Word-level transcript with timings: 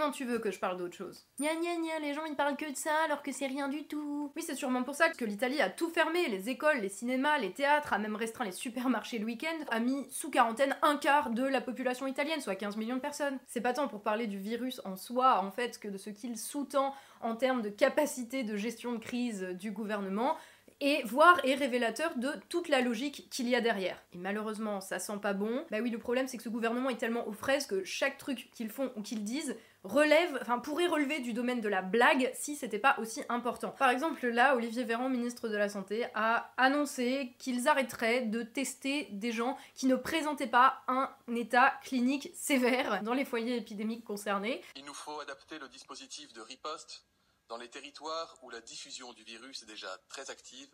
Comment 0.00 0.12
tu 0.12 0.24
veux 0.24 0.38
que 0.38 0.50
je 0.50 0.58
parle 0.58 0.78
d'autre 0.78 0.96
chose 0.96 1.26
Gna 1.38 1.54
gna 1.56 1.76
gna, 1.76 1.98
les 2.00 2.14
gens 2.14 2.24
ils 2.24 2.34
parlent 2.34 2.56
que 2.56 2.70
de 2.70 2.74
ça 2.74 2.90
alors 3.04 3.22
que 3.22 3.32
c'est 3.32 3.46
rien 3.46 3.68
du 3.68 3.84
tout. 3.86 4.32
Oui, 4.34 4.42
c'est 4.42 4.54
sûrement 4.54 4.82
pour 4.82 4.94
ça 4.94 5.10
que 5.10 5.26
l'Italie 5.26 5.60
a 5.60 5.68
tout 5.68 5.90
fermé, 5.90 6.26
les 6.28 6.48
écoles, 6.48 6.78
les 6.78 6.88
cinémas, 6.88 7.36
les 7.36 7.52
théâtres, 7.52 7.92
a 7.92 7.98
même 7.98 8.16
restreint 8.16 8.46
les 8.46 8.52
supermarchés 8.52 9.18
le 9.18 9.26
week-end, 9.26 9.66
a 9.70 9.78
mis 9.78 10.06
sous 10.08 10.30
quarantaine 10.30 10.74
un 10.80 10.96
quart 10.96 11.28
de 11.28 11.44
la 11.44 11.60
population 11.60 12.06
italienne, 12.06 12.40
soit 12.40 12.54
15 12.54 12.78
millions 12.78 12.96
de 12.96 13.02
personnes. 13.02 13.38
C'est 13.46 13.60
pas 13.60 13.74
tant 13.74 13.88
pour 13.88 14.02
parler 14.02 14.26
du 14.26 14.38
virus 14.38 14.80
en 14.86 14.96
soi, 14.96 15.44
en 15.44 15.50
fait, 15.50 15.78
que 15.78 15.88
de 15.88 15.98
ce 15.98 16.08
qu'il 16.08 16.38
sous-tend 16.38 16.94
en 17.20 17.36
termes 17.36 17.60
de 17.60 17.68
capacité 17.68 18.42
de 18.42 18.56
gestion 18.56 18.92
de 18.92 18.98
crise 18.98 19.42
du 19.60 19.70
gouvernement, 19.70 20.38
et 20.80 21.02
voire 21.04 21.38
est 21.44 21.54
révélateur 21.54 22.16
de 22.16 22.30
toute 22.48 22.68
la 22.68 22.80
logique 22.80 23.28
qu'il 23.30 23.48
y 23.48 23.54
a 23.54 23.60
derrière. 23.60 24.02
Et 24.12 24.18
malheureusement, 24.18 24.80
ça 24.80 24.98
sent 24.98 25.18
pas 25.20 25.32
bon. 25.32 25.64
Bah 25.70 25.78
oui, 25.82 25.90
le 25.90 25.98
problème 25.98 26.26
c'est 26.26 26.36
que 26.36 26.42
ce 26.42 26.48
gouvernement 26.48 26.90
est 26.90 26.96
tellement 26.96 27.26
aux 27.28 27.32
fraises 27.32 27.66
que 27.66 27.84
chaque 27.84 28.18
truc 28.18 28.50
qu'ils 28.52 28.70
font 28.70 28.92
ou 28.96 29.02
qu'ils 29.02 29.24
disent 29.24 29.56
relève, 29.82 30.38
enfin 30.42 30.58
pourrait 30.58 30.86
relever 30.86 31.20
du 31.20 31.32
domaine 31.32 31.60
de 31.60 31.68
la 31.68 31.82
blague 31.82 32.30
si 32.34 32.54
c'était 32.56 32.78
pas 32.78 32.96
aussi 32.98 33.22
important. 33.28 33.70
Par 33.70 33.90
exemple, 33.90 34.26
là, 34.26 34.54
Olivier 34.54 34.84
Véran, 34.84 35.08
ministre 35.08 35.48
de 35.48 35.56
la 35.56 35.68
Santé, 35.68 36.06
a 36.14 36.52
annoncé 36.56 37.34
qu'ils 37.38 37.68
arrêteraient 37.68 38.22
de 38.22 38.42
tester 38.42 39.08
des 39.12 39.32
gens 39.32 39.56
qui 39.74 39.86
ne 39.86 39.96
présentaient 39.96 40.46
pas 40.46 40.82
un 40.88 41.10
état 41.34 41.72
clinique 41.82 42.30
sévère 42.34 43.02
dans 43.02 43.14
les 43.14 43.24
foyers 43.24 43.56
épidémiques 43.56 44.04
concernés. 44.04 44.60
Il 44.76 44.84
nous 44.84 44.94
faut 44.94 45.18
adapter 45.20 45.58
le 45.58 45.68
dispositif 45.68 46.32
de 46.32 46.40
riposte 46.40 47.04
dans 47.50 47.56
les 47.56 47.68
territoires 47.68 48.38
où 48.42 48.50
la 48.50 48.60
diffusion 48.60 49.12
du 49.12 49.24
virus 49.24 49.62
est 49.62 49.66
déjà 49.66 49.98
très 50.08 50.30
active 50.30 50.72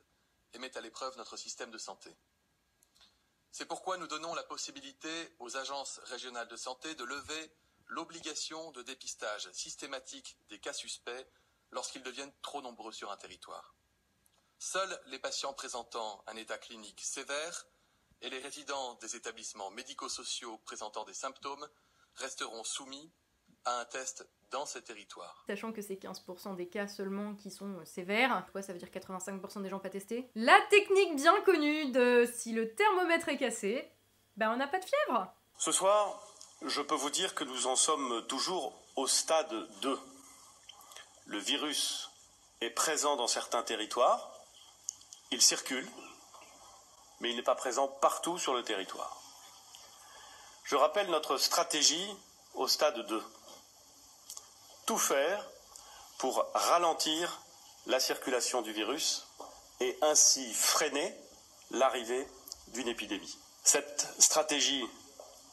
et 0.53 0.59
met 0.59 0.77
à 0.77 0.83
l'épreuve 0.83 1.17
notre 1.17 1.39
système 1.39 1.71
de 1.71 1.79
santé. 1.79 2.15
C'est 3.51 3.65
pourquoi 3.65 3.97
nous 3.97 4.07
donnons 4.07 4.35
la 4.35 4.43
possibilité 4.43 5.35
aux 5.39 5.57
agences 5.57 6.01
régionales 6.05 6.49
de 6.49 6.57
santé 6.57 6.95
de 6.95 7.05
lever 7.05 7.51
l'obligation 7.87 8.73
de 8.73 8.83
dépistage 8.83 9.51
systématique 9.53 10.37
des 10.51 10.61
cas 10.61 10.75
suspects 10.75 11.27
lorsqu'ils 11.71 12.03
deviennent 12.03 12.35
trop 12.43 12.61
nombreux 12.61 12.93
sur 12.93 13.11
un 13.11 13.17
territoire. 13.17 13.75
Seuls 14.59 15.03
les 15.07 15.19
patients 15.19 15.55
présentant 15.55 16.23
un 16.27 16.37
état 16.37 16.59
clinique 16.59 17.01
sévère 17.01 17.67
et 18.21 18.29
les 18.29 18.39
résidents 18.39 18.97
des 18.97 19.17
établissements 19.17 19.71
médico-sociaux 19.71 20.59
présentant 20.59 21.05
des 21.05 21.15
symptômes 21.15 21.67
resteront 22.17 22.65
soumis 22.65 23.11
à 23.65 23.81
un 23.81 23.87
test 23.87 24.29
dans 24.51 24.67
ces 24.67 24.83
territoires. 24.83 25.45
Sachant 25.47 25.73
que 25.73 25.83
c'est 25.83 25.95
15% 25.95 26.57
des 26.57 26.69
cas 26.69 26.87
seulement 26.87 27.35
qui 27.35 27.51
sont 27.51 27.79
euh, 27.79 27.85
sévères, 27.85 28.43
pourquoi 28.45 28.63
ça 28.63 28.73
veut 28.73 28.79
dire 28.79 28.89
85% 28.89 29.63
des 29.63 29.69
gens 29.69 29.79
pas 29.79 29.91
testés? 29.91 30.31
La 30.35 30.59
technique 30.71 31.17
bien 31.17 31.41
connue 31.43 31.91
de 31.91 32.29
si 32.33 32.53
le 32.53 32.75
thermomètre 32.75 33.29
est 33.29 33.39
cassé, 33.39 33.91
ben 34.37 34.53
on 34.53 34.57
n'a 34.57 34.69
pas 34.69 34.79
de 34.79 34.85
fièvre 34.85 35.33
Ce 35.59 35.73
soir, 35.73 36.21
je 36.65 36.81
peux 36.81 36.95
vous 36.95 37.11
dire 37.11 37.35
que 37.35 37.45
nous 37.45 37.67
en 37.67 37.77
sommes 37.77 38.25
toujours 38.29 38.73
au 38.97 39.07
stade 39.07 39.53
2. 39.83 39.99
Le 41.27 41.39
virus 41.39 42.11
est 42.61 42.71
présent 42.71 43.17
dans 43.17 43.27
certains 43.27 43.63
territoires, 43.63 44.33
il 45.31 45.43
circule, 45.43 45.89
mais 47.21 47.31
il 47.31 47.37
n'est 47.37 47.43
pas 47.43 47.55
présent 47.55 47.89
partout 47.89 48.39
sur 48.39 48.55
le 48.55 48.63
territoire. 48.63 49.21
Je 50.65 50.77
rappelle 50.77 51.09
notre 51.11 51.37
stratégie 51.37 52.09
au 52.55 52.69
stade 52.69 53.07
2 53.07 53.23
tout 54.87 54.99
faire 54.99 55.45
pour 56.19 56.47
ralentir 56.55 57.43
la 57.87 58.01
circulation 58.01 58.63
du 58.63 58.73
virus 58.73 59.27
et 59.81 59.99
ainsi 60.01 60.53
freiner 60.55 61.15
l'arrivée 61.73 62.27
d'une 62.69 62.89
épidémie. 62.89 63.39
Cette 63.65 64.09
stratégie 64.19 64.85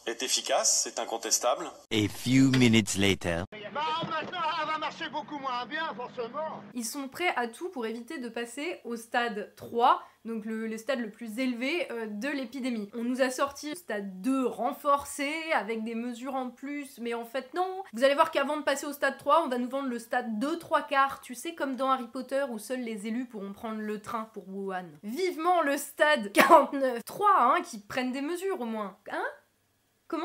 est 0.06 0.24
efficace, 0.24 0.82
c'est 0.84 1.00
incontestable. 1.00 1.72
A 1.92 2.08
few 2.08 2.50
minutes 2.58 2.96
later. 2.98 3.46
beaucoup 5.10 5.38
moins 5.40 5.66
bien, 5.66 5.94
forcément. 5.96 6.62
Ils 6.74 6.86
sont 6.86 7.08
prêts 7.08 7.34
à 7.36 7.48
tout 7.48 7.70
pour 7.70 7.86
éviter 7.86 8.20
de 8.20 8.30
passer 8.30 8.80
au 8.84 8.96
stade 8.96 9.54
3, 9.56 10.02
donc 10.26 10.46
le, 10.46 10.76
stade 10.78 11.00
le 11.00 11.10
plus 11.10 11.40
élevé 11.40 11.88
euh, 11.92 12.08
de 12.08 12.30
l'épidémie. 12.30 12.90
On 12.94 13.04
nous 13.04 13.22
a 13.22 13.30
sorti 13.30 13.70
le 13.70 13.76
stade 13.76 14.22
2 14.22 14.46
renforcé, 14.46 15.32
avec 15.54 15.84
des 15.84 15.96
mesures 15.96 16.36
en 16.36 16.50
plus, 16.50 17.00
mais 17.00 17.14
en 17.14 17.26
fait 17.26 17.54
non. 17.54 17.84
Vous 17.94 18.04
allez 18.04 18.16
voir 18.16 18.32
qu'avant 18.32 18.58
de 18.58 18.64
passer 18.64 18.86
au 18.86 18.94
stade 18.94 19.18
3, 19.18 19.44
on 19.46 19.50
va 19.50 19.58
nous 19.58 19.70
vendre 19.70 19.90
le 19.90 20.00
stade 20.00 20.40
2 20.40 20.60
3 20.60 20.82
quarts, 20.84 21.22
tu 21.22 21.36
sais 21.36 21.54
comme 21.54 21.76
dans 21.76 21.90
Harry 21.90 22.08
Potter 22.08 22.46
où 22.50 22.60
seuls 22.60 22.82
les 22.82 23.08
élus 23.08 23.26
pourront 23.26 23.54
prendre 23.54 23.80
le 23.80 24.02
train 24.02 24.30
pour 24.34 24.48
Wuhan. 24.48 24.86
Vivement 25.04 25.62
le 25.62 25.78
stade 25.78 26.32
49 26.34 27.04
3, 27.04 27.28
hein, 27.40 27.62
qui 27.64 27.80
prennent 27.80 28.12
des 28.12 28.22
mesures 28.22 28.62
au 28.62 28.66
moins. 28.66 28.98
Hein 29.12 29.26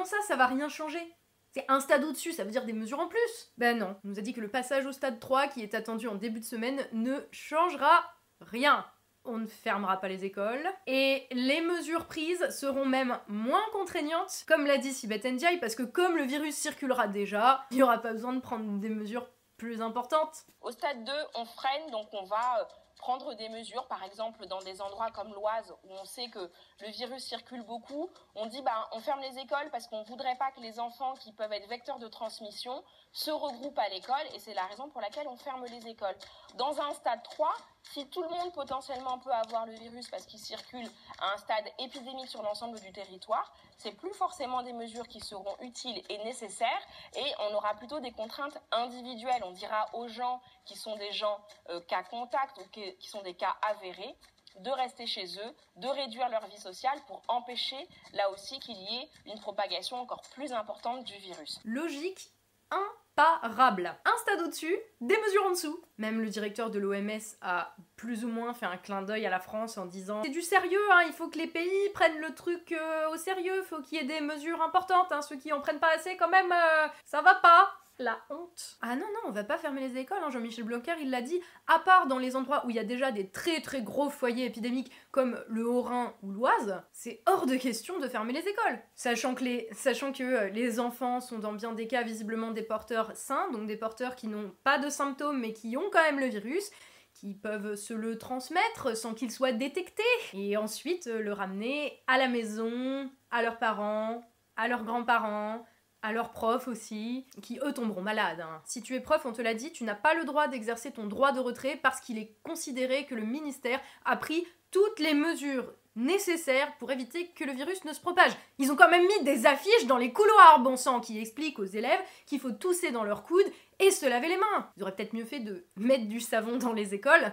ça, 0.08 0.16
ça 0.26 0.36
va 0.36 0.46
rien 0.46 0.68
changer 0.68 1.14
c'est 1.50 1.64
un 1.68 1.80
stade 1.80 2.04
au-dessus, 2.04 2.32
ça 2.32 2.44
veut 2.44 2.50
dire 2.50 2.64
des 2.64 2.72
mesures 2.72 3.00
en 3.00 3.08
plus 3.08 3.52
Ben 3.56 3.78
non, 3.78 3.96
on 4.04 4.08
nous 4.08 4.18
a 4.18 4.22
dit 4.22 4.32
que 4.32 4.40
le 4.40 4.48
passage 4.48 4.86
au 4.86 4.92
stade 4.92 5.18
3, 5.18 5.48
qui 5.48 5.62
est 5.62 5.74
attendu 5.74 6.06
en 6.08 6.14
début 6.14 6.40
de 6.40 6.44
semaine, 6.44 6.86
ne 6.92 7.16
changera 7.32 8.04
rien. 8.40 8.86
On 9.24 9.38
ne 9.38 9.46
fermera 9.46 9.98
pas 9.98 10.08
les 10.08 10.24
écoles, 10.24 10.66
et 10.86 11.26
les 11.32 11.60
mesures 11.60 12.06
prises 12.06 12.48
seront 12.50 12.86
même 12.86 13.18
moins 13.26 13.64
contraignantes, 13.72 14.44
comme 14.46 14.66
l'a 14.66 14.78
dit 14.78 14.92
Sibeth 14.92 15.24
Ndiaye, 15.24 15.58
parce 15.58 15.74
que 15.74 15.82
comme 15.82 16.16
le 16.16 16.22
virus 16.22 16.54
circulera 16.54 17.08
déjà, 17.08 17.64
il 17.70 17.78
n'y 17.78 17.82
aura 17.82 17.98
pas 17.98 18.12
besoin 18.12 18.32
de 18.32 18.40
prendre 18.40 18.78
des 18.78 18.88
mesures 18.88 19.28
plus 19.56 19.82
importantes. 19.82 20.44
Au 20.60 20.70
stade 20.70 21.04
2, 21.04 21.12
on 21.34 21.44
freine, 21.44 21.90
donc 21.90 22.08
on 22.12 22.24
va 22.24 22.60
euh, 22.60 22.64
prendre 22.98 23.34
des 23.34 23.48
mesures, 23.48 23.86
par 23.88 24.04
exemple 24.04 24.46
dans 24.46 24.60
des 24.60 24.80
endroits 24.80 25.10
comme 25.10 25.32
l'Oise 25.34 25.74
où 25.84 25.88
on 25.90 26.04
sait 26.04 26.28
que 26.28 26.50
le 26.80 26.88
virus 26.90 27.24
circule 27.24 27.62
beaucoup, 27.62 28.08
on 28.36 28.46
dit 28.46 28.62
bah, 28.62 28.88
on 28.92 29.00
ferme 29.00 29.20
les 29.20 29.38
écoles 29.38 29.68
parce 29.70 29.86
qu'on 29.88 30.00
ne 30.00 30.04
voudrait 30.04 30.36
pas 30.36 30.52
que 30.52 30.60
les 30.60 30.78
enfants 30.78 31.14
qui 31.14 31.32
peuvent 31.32 31.52
être 31.52 31.68
vecteurs 31.68 31.98
de 31.98 32.06
transmission 32.06 32.84
se 33.12 33.30
regroupent 33.30 33.78
à 33.78 33.88
l'école 33.88 34.26
et 34.34 34.38
c'est 34.38 34.54
la 34.54 34.64
raison 34.66 34.88
pour 34.88 35.00
laquelle 35.00 35.26
on 35.26 35.36
ferme 35.36 35.64
les 35.64 35.88
écoles. 35.88 36.14
Dans 36.54 36.80
un 36.80 36.92
stade 36.94 37.22
3, 37.24 37.52
si 37.82 38.06
tout 38.08 38.22
le 38.22 38.28
monde 38.28 38.52
potentiellement 38.52 39.18
peut 39.18 39.32
avoir 39.32 39.66
le 39.66 39.72
virus 39.72 40.08
parce 40.08 40.24
qu'il 40.26 40.38
circule 40.38 40.88
à 41.20 41.32
un 41.32 41.36
stade 41.38 41.64
épidémique 41.80 42.28
sur 42.28 42.42
l'ensemble 42.42 42.78
du 42.80 42.92
territoire, 42.92 43.52
c'est 43.76 43.92
plus 43.92 44.12
forcément 44.14 44.62
des 44.62 44.72
mesures 44.72 45.08
qui 45.08 45.20
seront 45.20 45.56
utiles 45.60 46.02
et 46.08 46.18
nécessaires 46.18 46.82
et 47.16 47.32
on 47.40 47.54
aura 47.54 47.74
plutôt 47.74 47.98
des 47.98 48.12
contraintes 48.12 48.58
individuelles. 48.70 49.42
On 49.44 49.52
dira 49.52 49.86
aux 49.94 50.06
gens 50.06 50.40
qui 50.64 50.76
sont 50.76 50.96
des 50.96 51.12
gens 51.12 51.40
euh, 51.70 51.80
cas 51.80 52.04
contact 52.04 52.58
ou 52.58 52.68
qui 52.70 53.08
sont 53.08 53.22
des 53.22 53.34
cas 53.34 53.56
avérés 53.62 54.16
de 54.60 54.70
rester 54.70 55.06
chez 55.06 55.26
eux, 55.38 55.54
de 55.76 55.88
réduire 55.88 56.28
leur 56.28 56.46
vie 56.46 56.58
sociale 56.58 56.98
pour 57.06 57.22
empêcher 57.28 57.88
là 58.12 58.30
aussi 58.30 58.58
qu'il 58.60 58.76
y 58.76 58.96
ait 58.96 59.08
une 59.26 59.38
propagation 59.40 59.96
encore 59.98 60.22
plus 60.34 60.52
importante 60.52 61.04
du 61.04 61.14
virus. 61.18 61.60
Logique 61.64 62.30
imparable. 62.70 63.94
Un 64.04 64.16
stade 64.18 64.40
au-dessus, 64.42 64.76
des 65.00 65.16
mesures 65.18 65.44
en 65.46 65.50
dessous. 65.50 65.80
Même 65.96 66.20
le 66.20 66.28
directeur 66.28 66.70
de 66.70 66.78
l'OMS 66.78 67.36
a 67.40 67.74
plus 67.96 68.24
ou 68.24 68.28
moins 68.28 68.54
fait 68.54 68.66
un 68.66 68.76
clin 68.76 69.02
d'œil 69.02 69.26
à 69.26 69.30
la 69.30 69.40
France 69.40 69.78
en 69.78 69.86
disant 69.86 70.22
c'est 70.22 70.30
du 70.30 70.42
sérieux, 70.42 70.92
hein, 70.92 71.02
il 71.06 71.12
faut 71.12 71.28
que 71.28 71.38
les 71.38 71.46
pays 71.46 71.88
prennent 71.94 72.20
le 72.20 72.34
truc 72.34 72.72
euh, 72.72 73.10
au 73.10 73.16
sérieux, 73.16 73.62
faut 73.62 73.80
qu'il 73.80 73.98
y 73.98 74.00
ait 74.02 74.06
des 74.06 74.20
mesures 74.20 74.62
importantes, 74.62 75.10
hein, 75.10 75.22
ceux 75.22 75.36
qui 75.36 75.52
en 75.52 75.60
prennent 75.60 75.80
pas 75.80 75.94
assez 75.94 76.16
quand 76.16 76.28
même, 76.28 76.52
euh, 76.52 76.88
ça 77.04 77.22
va 77.22 77.34
pas 77.36 77.70
la 77.98 78.18
honte. 78.30 78.78
Ah 78.80 78.94
non, 78.94 79.06
non, 79.06 79.20
on 79.28 79.32
va 79.32 79.44
pas 79.44 79.58
fermer 79.58 79.80
les 79.80 79.98
écoles, 79.98 80.18
hein. 80.22 80.30
Jean-Michel 80.30 80.64
Blanquer, 80.64 80.94
il 81.00 81.10
l'a 81.10 81.22
dit, 81.22 81.40
à 81.66 81.78
part 81.78 82.06
dans 82.06 82.18
les 82.18 82.36
endroits 82.36 82.64
où 82.64 82.70
il 82.70 82.76
y 82.76 82.78
a 82.78 82.84
déjà 82.84 83.10
des 83.10 83.28
très 83.28 83.60
très 83.60 83.82
gros 83.82 84.08
foyers 84.08 84.46
épidémiques 84.46 84.92
comme 85.10 85.42
le 85.48 85.68
Haut-Rhin 85.68 86.14
ou 86.22 86.30
l'Oise, 86.30 86.82
c'est 86.92 87.22
hors 87.26 87.46
de 87.46 87.56
question 87.56 87.98
de 87.98 88.08
fermer 88.08 88.32
les 88.32 88.48
écoles. 88.48 88.78
Sachant 88.94 89.34
que, 89.34 89.44
les, 89.44 89.68
sachant 89.72 90.12
que 90.12 90.22
euh, 90.22 90.48
les 90.48 90.80
enfants 90.80 91.20
sont 91.20 91.38
dans 91.38 91.52
bien 91.52 91.72
des 91.72 91.88
cas 91.88 92.02
visiblement 92.02 92.52
des 92.52 92.62
porteurs 92.62 93.16
sains, 93.16 93.50
donc 93.50 93.66
des 93.66 93.76
porteurs 93.76 94.16
qui 94.16 94.28
n'ont 94.28 94.54
pas 94.62 94.78
de 94.78 94.88
symptômes 94.88 95.40
mais 95.40 95.52
qui 95.52 95.76
ont 95.76 95.90
quand 95.92 96.02
même 96.02 96.20
le 96.20 96.26
virus, 96.26 96.70
qui 97.14 97.34
peuvent 97.34 97.74
se 97.74 97.94
le 97.94 98.16
transmettre 98.16 98.96
sans 98.96 99.12
qu'il 99.12 99.32
soit 99.32 99.52
détecté, 99.52 100.04
et 100.34 100.56
ensuite 100.56 101.08
euh, 101.08 101.20
le 101.20 101.32
ramener 101.32 102.00
à 102.06 102.16
la 102.16 102.28
maison, 102.28 103.10
à 103.32 103.42
leurs 103.42 103.58
parents, 103.58 104.22
à 104.56 104.68
leurs 104.68 104.84
grands-parents, 104.84 105.64
à 106.02 106.12
leurs 106.12 106.30
profs 106.30 106.68
aussi, 106.68 107.26
qui 107.42 107.58
eux 107.64 107.72
tomberont 107.72 108.02
malades. 108.02 108.40
Hein. 108.40 108.62
Si 108.64 108.82
tu 108.82 108.94
es 108.94 109.00
prof, 109.00 109.22
on 109.24 109.32
te 109.32 109.42
l'a 109.42 109.54
dit, 109.54 109.72
tu 109.72 109.84
n'as 109.84 109.94
pas 109.94 110.14
le 110.14 110.24
droit 110.24 110.48
d'exercer 110.48 110.92
ton 110.92 111.06
droit 111.06 111.32
de 111.32 111.40
retrait 111.40 111.78
parce 111.82 112.00
qu'il 112.00 112.18
est 112.18 112.36
considéré 112.42 113.04
que 113.06 113.14
le 113.14 113.22
ministère 113.22 113.80
a 114.04 114.16
pris 114.16 114.46
toutes 114.70 115.00
les 115.00 115.14
mesures 115.14 115.72
nécessaires 115.96 116.72
pour 116.78 116.92
éviter 116.92 117.26
que 117.28 117.44
le 117.44 117.52
virus 117.52 117.84
ne 117.84 117.92
se 117.92 118.00
propage. 118.00 118.32
Ils 118.58 118.70
ont 118.70 118.76
quand 118.76 118.88
même 118.88 119.06
mis 119.06 119.24
des 119.24 119.46
affiches 119.46 119.86
dans 119.86 119.96
les 119.96 120.12
couloirs, 120.12 120.60
bon 120.60 120.76
sang, 120.76 121.00
qui 121.00 121.18
expliquent 121.18 121.58
aux 121.58 121.64
élèves 121.64 122.00
qu'il 122.26 122.38
faut 122.38 122.52
tousser 122.52 122.92
dans 122.92 123.02
leurs 123.02 123.24
coudes 123.24 123.50
et 123.80 123.90
se 123.90 124.06
laver 124.06 124.28
les 124.28 124.36
mains. 124.36 124.70
Ils 124.76 124.82
auraient 124.82 124.94
peut-être 124.94 125.14
mieux 125.14 125.24
fait 125.24 125.40
de 125.40 125.66
mettre 125.76 126.06
du 126.06 126.20
savon 126.20 126.56
dans 126.56 126.72
les 126.72 126.94
écoles 126.94 127.32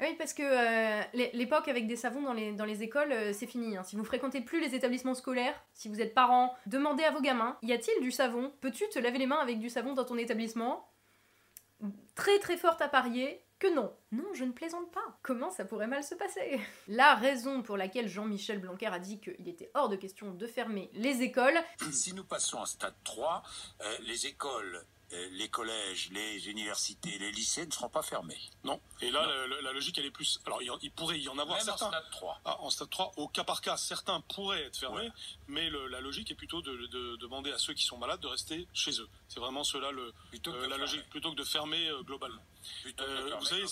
oui, 0.00 0.14
parce 0.16 0.32
que 0.32 0.42
euh, 0.42 1.02
l'époque 1.34 1.66
avec 1.68 1.86
des 1.86 1.96
savons 1.96 2.22
dans 2.22 2.32
les, 2.32 2.52
dans 2.52 2.64
les 2.64 2.82
écoles, 2.82 3.10
euh, 3.10 3.32
c'est 3.32 3.46
fini. 3.46 3.76
Hein. 3.76 3.82
Si 3.82 3.96
vous 3.96 4.04
fréquentez 4.04 4.40
plus 4.40 4.60
les 4.60 4.74
établissements 4.74 5.14
scolaires, 5.14 5.60
si 5.74 5.88
vous 5.88 6.00
êtes 6.00 6.14
parent, 6.14 6.56
demandez 6.66 7.02
à 7.02 7.10
vos 7.10 7.20
gamins, 7.20 7.58
y 7.62 7.72
a-t-il 7.72 8.02
du 8.02 8.12
savon? 8.12 8.52
Peux-tu 8.60 8.88
te 8.90 8.98
laver 8.98 9.18
les 9.18 9.26
mains 9.26 9.40
avec 9.40 9.58
du 9.58 9.68
savon 9.68 9.94
dans 9.94 10.04
ton 10.04 10.16
établissement? 10.16 10.88
Très 12.14 12.38
très 12.38 12.56
forte 12.56 12.80
à 12.80 12.88
parier 12.88 13.42
que 13.58 13.74
non. 13.74 13.92
Non, 14.12 14.26
je 14.34 14.44
ne 14.44 14.52
plaisante 14.52 14.90
pas. 14.92 15.18
Comment 15.22 15.50
ça 15.50 15.64
pourrait 15.64 15.88
mal 15.88 16.04
se 16.04 16.14
passer? 16.14 16.60
La 16.86 17.16
raison 17.16 17.62
pour 17.62 17.76
laquelle 17.76 18.08
Jean-Michel 18.08 18.60
Blanquer 18.60 18.86
a 18.86 19.00
dit 19.00 19.18
qu'il 19.18 19.48
était 19.48 19.70
hors 19.74 19.88
de 19.88 19.96
question 19.96 20.32
de 20.32 20.46
fermer 20.46 20.90
les 20.92 21.22
écoles. 21.22 21.58
Si 21.90 22.14
nous 22.14 22.24
passons 22.24 22.62
à 22.62 22.66
stade 22.66 22.94
3, 23.02 23.42
euh, 23.80 23.96
les 24.06 24.26
écoles 24.26 24.84
les 25.10 25.48
collèges, 25.48 26.10
les 26.12 26.48
universités, 26.48 27.18
les 27.18 27.32
lycées 27.32 27.64
ne 27.66 27.70
seront 27.72 27.88
pas 27.88 28.02
fermés. 28.02 28.38
Non? 28.64 28.80
Et 29.00 29.10
là, 29.10 29.26
la, 29.26 29.46
la- 29.46 29.60
la 29.62 29.72
logique, 29.72 29.96
elle 29.98 30.04
est 30.06 30.10
plus. 30.10 30.38
Alors, 30.46 30.62
il, 30.62 30.70
en- 30.70 30.78
pourrait 30.94 31.18
y 31.18 31.28
en 31.28 31.38
avoir 31.38 31.56
Même 31.58 31.62
en 31.62 31.76
certains. 31.76 31.88
stade 31.88 32.10
3. 32.10 32.40
Ah, 32.44 32.60
en 32.60 32.70
stade 32.70 32.90
3, 32.90 33.12
au 33.16 33.28
cas 33.28 33.44
par 33.44 33.60
cas, 33.62 33.76
certains 33.76 34.20
pourraient 34.20 34.64
être 34.64 34.76
fermés, 34.78 35.10
mais 35.46 35.70
le- 35.70 35.86
la 35.88 36.00
logique 36.00 36.30
est 36.30 36.34
plutôt 36.34 36.60
de, 36.62 36.86
de 36.88 37.16
demander 37.16 37.52
à 37.52 37.58
ceux 37.58 37.72
qui 37.74 37.84
sont 37.84 37.96
malades 37.98 38.20
de 38.20 38.26
rester 38.26 38.66
chez 38.74 39.00
eux. 39.00 39.08
C'est 39.28 39.40
vraiment 39.40 39.64
cela 39.64 39.90
le, 39.92 40.02
euh, 40.02 40.12
la 40.34 40.52
fermer. 40.60 40.76
logique, 40.78 41.08
plutôt 41.10 41.30
que 41.32 41.36
de 41.36 41.44
fermer 41.44 41.88
euh, 41.88 42.02
globalement. 42.02 42.42
Euh, 43.00 43.34
vous 43.38 43.44
savez. 43.46 43.64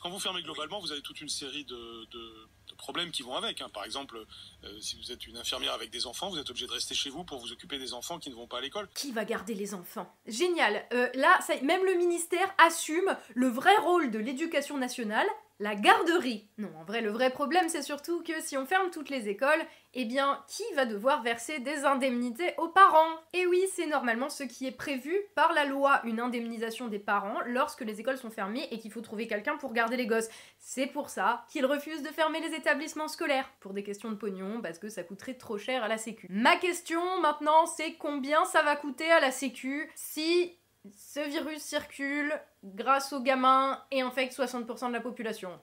Quand 0.00 0.10
vous 0.10 0.20
fermez 0.20 0.42
globalement, 0.42 0.78
vous 0.80 0.92
avez 0.92 1.02
toute 1.02 1.20
une 1.20 1.28
série 1.28 1.64
de, 1.64 2.04
de- 2.10 2.48
problèmes 2.74 3.10
qui 3.10 3.22
vont 3.22 3.34
avec. 3.34 3.60
hein. 3.60 3.68
Par 3.72 3.84
exemple, 3.84 4.18
euh, 4.64 4.80
si 4.80 4.96
vous 4.96 5.12
êtes 5.12 5.26
une 5.26 5.36
infirmière 5.36 5.72
avec 5.72 5.90
des 5.90 6.06
enfants, 6.06 6.30
vous 6.30 6.38
êtes 6.38 6.50
obligé 6.50 6.66
de 6.66 6.72
rester 6.72 6.94
chez 6.94 7.10
vous 7.10 7.24
pour 7.24 7.38
vous 7.40 7.52
occuper 7.52 7.78
des 7.78 7.94
enfants 7.94 8.18
qui 8.18 8.30
ne 8.30 8.34
vont 8.34 8.46
pas 8.46 8.58
à 8.58 8.60
l'école. 8.60 8.88
Qui 8.94 9.12
va 9.12 9.24
garder 9.24 9.54
les 9.54 9.74
enfants? 9.74 10.12
Génial. 10.26 10.86
Euh, 10.92 11.08
là, 11.14 11.38
même 11.62 11.84
le 11.84 11.94
ministère 11.94 12.54
assume 12.58 13.16
le 13.34 13.48
vrai 13.48 13.74
rôle 13.78 14.10
de 14.10 14.18
l'éducation 14.18 14.76
nationale, 14.76 15.26
la 15.60 15.74
garderie. 15.74 16.48
Non, 16.58 16.70
en 16.76 16.84
vrai, 16.84 17.00
le 17.00 17.10
vrai 17.10 17.30
problème, 17.30 17.68
c'est 17.68 17.82
surtout 17.82 18.22
que 18.22 18.40
si 18.40 18.56
on 18.56 18.66
ferme 18.66 18.90
toutes 18.90 19.10
les 19.10 19.28
écoles, 19.28 19.64
eh 19.94 20.04
bien, 20.04 20.42
qui 20.48 20.64
va 20.74 20.84
devoir 20.84 21.22
verser 21.22 21.60
des 21.60 21.84
indemnités 21.84 22.54
aux 22.58 22.68
parents? 22.68 23.20
Et 23.32 23.46
oui, 23.46 23.62
c'est 23.72 23.86
normalement 23.86 24.28
ce 24.28 24.42
qui 24.42 24.66
est 24.66 24.72
prévu 24.72 25.14
par 25.36 25.52
la 25.52 25.64
loi, 25.64 26.00
une 26.04 26.20
indemnisation 26.20 26.88
des 26.88 26.98
parents 26.98 27.38
lorsque 27.46 27.82
les 27.82 28.00
écoles 28.00 28.18
sont 28.18 28.30
fermées 28.30 28.66
et 28.72 28.78
qu'il 28.78 28.90
faut 28.90 29.00
trouver 29.00 29.28
quelqu'un 29.28 29.56
pour 29.56 29.72
garder 29.72 29.96
les 29.96 30.06
gosses. 30.06 30.28
C'est 30.58 30.86
pour 30.86 31.08
ça 31.08 31.44
qu'ils 31.48 31.66
refusent 31.66 32.02
de 32.02 32.08
fermer 32.08 32.40
les 32.40 32.56
établissements 32.56 33.08
scolaires, 33.08 33.50
pour 33.60 33.74
des 33.74 33.84
questions 33.84 34.10
de 34.10 34.16
pognon, 34.16 34.60
parce 34.60 34.78
que 34.78 34.88
ça 34.88 35.04
coûterait 35.04 35.34
trop 35.34 35.58
cher 35.58 35.84
à 35.84 35.88
la 35.88 35.98
sécu. 35.98 36.26
Ma 36.30 36.56
question 36.56 37.20
maintenant, 37.20 37.66
c'est 37.66 37.94
combien 37.94 38.44
ça 38.44 38.62
va 38.62 38.74
coûter 38.74 39.10
à 39.10 39.20
la 39.20 39.30
sécu 39.30 39.90
si 39.94 40.58
ce 40.92 41.20
virus 41.20 41.62
circule 41.62 42.32
grâce 42.62 43.12
aux 43.12 43.22
gamins 43.22 43.82
et 43.90 44.02
infecte 44.02 44.36
60% 44.36 44.88
de 44.88 44.92
la 44.92 45.00
population 45.00 45.58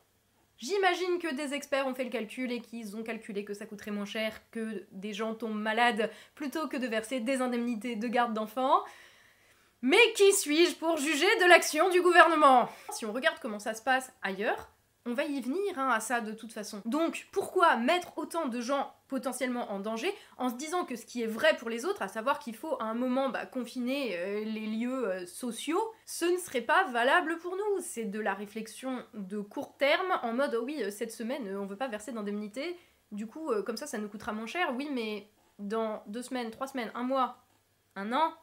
J'imagine 0.57 1.18
que 1.19 1.33
des 1.33 1.56
experts 1.56 1.88
ont 1.88 1.95
fait 1.95 2.03
le 2.03 2.12
calcul 2.12 2.51
et 2.51 2.62
qu'ils 2.62 2.95
ont 2.95 3.01
calculé 3.01 3.44
que 3.44 3.56
ça 3.56 3.65
coûterait 3.65 3.89
moins 3.89 4.06
cher 4.06 4.39
que 4.51 4.85
des 4.91 5.12
gens 5.12 5.33
tombent 5.33 5.59
malades 5.59 6.12
plutôt 6.35 6.68
que 6.68 6.77
de 6.77 6.85
verser 6.85 7.19
des 7.19 7.41
indemnités 7.41 7.95
de 7.95 8.07
garde 8.07 8.35
d'enfants. 8.35 8.83
Mais 9.81 10.13
qui 10.15 10.31
suis-je 10.33 10.75
pour 10.75 10.97
juger 10.97 11.25
de 11.39 11.50
l'action 11.50 11.89
du 11.89 12.03
gouvernement? 12.03 12.69
Si 12.91 13.07
on 13.07 13.12
regarde 13.12 13.39
comment 13.41 13.57
ça 13.57 13.74
se 13.74 13.81
passe 13.81 14.13
ailleurs, 14.21 14.69
on 15.06 15.13
va 15.13 15.24
y 15.24 15.42
venir 15.42 15.77
hein, 15.77 15.89
à 15.89 16.00
ça 16.00 16.21
de 16.21 16.31
toute 16.31 16.53
façon. 16.53 16.81
Donc 16.86 17.27
pourquoi 17.31 17.75
mettre 17.75 18.18
autant 18.18 18.48
de 18.48 18.62
gens 18.62 18.94
potentiellement 19.07 19.71
en 19.71 19.80
danger 19.80 20.13
en 20.38 20.50
se 20.50 20.56
disant 20.56 20.86
que 20.86 20.95
ce 20.95 21.06
qui 21.06 21.21
est 21.21 21.27
vrai 21.27 21.57
pour 21.57 21.69
les 21.69 21.86
autres, 21.86 22.01
à 22.01 22.07
savoir 22.07 22.39
qu'il 22.39 22.56
faut 22.56 22.80
à 22.80 22.86
un 22.86 22.94
moment 22.94 23.30
bah, 23.30 23.45
confiner 23.45 24.18
euh, 24.18 24.44
les 24.44 24.68
lieux 24.68 25.07
euh, 25.07 25.25
sociaux, 25.25 25.81
ce 26.06 26.25
ne 26.25 26.38
serait 26.38 26.62
pas 26.62 26.86
valable 26.86 27.38
pour 27.38 27.56
nous. 27.56 27.81
C'est 27.81 28.06
de 28.06 28.19
la 28.19 28.33
réflexion 28.33 29.03
de 29.13 29.39
court 29.39 29.75
terme 29.77 30.19
en 30.21 30.33
mode 30.33 30.56
oh 30.59 30.63
oui, 30.63 30.81
euh, 30.81 30.92
cette 30.92 31.12
semaine 31.12 31.56
on 31.57 31.65
veut 31.65 31.77
pas 31.77 31.88
verser 31.88 32.12
d'indemnité, 32.12 32.77
du 33.12 33.27
coup 33.27 33.51
comme 33.65 33.77
ça 33.77 33.88
ça 33.88 33.98
nous 33.98 34.07
coûtera 34.07 34.33
moins 34.33 34.45
cher. 34.45 34.74
Oui, 34.75 34.89
mais 34.92 35.27
dans 35.59 36.03
deux 36.07 36.21
semaines, 36.21 36.51
trois 36.51 36.68
semaines, 36.68 36.92
un 36.95 37.03
mois, 37.03 37.38
un 37.95 38.13
an, 38.13 38.33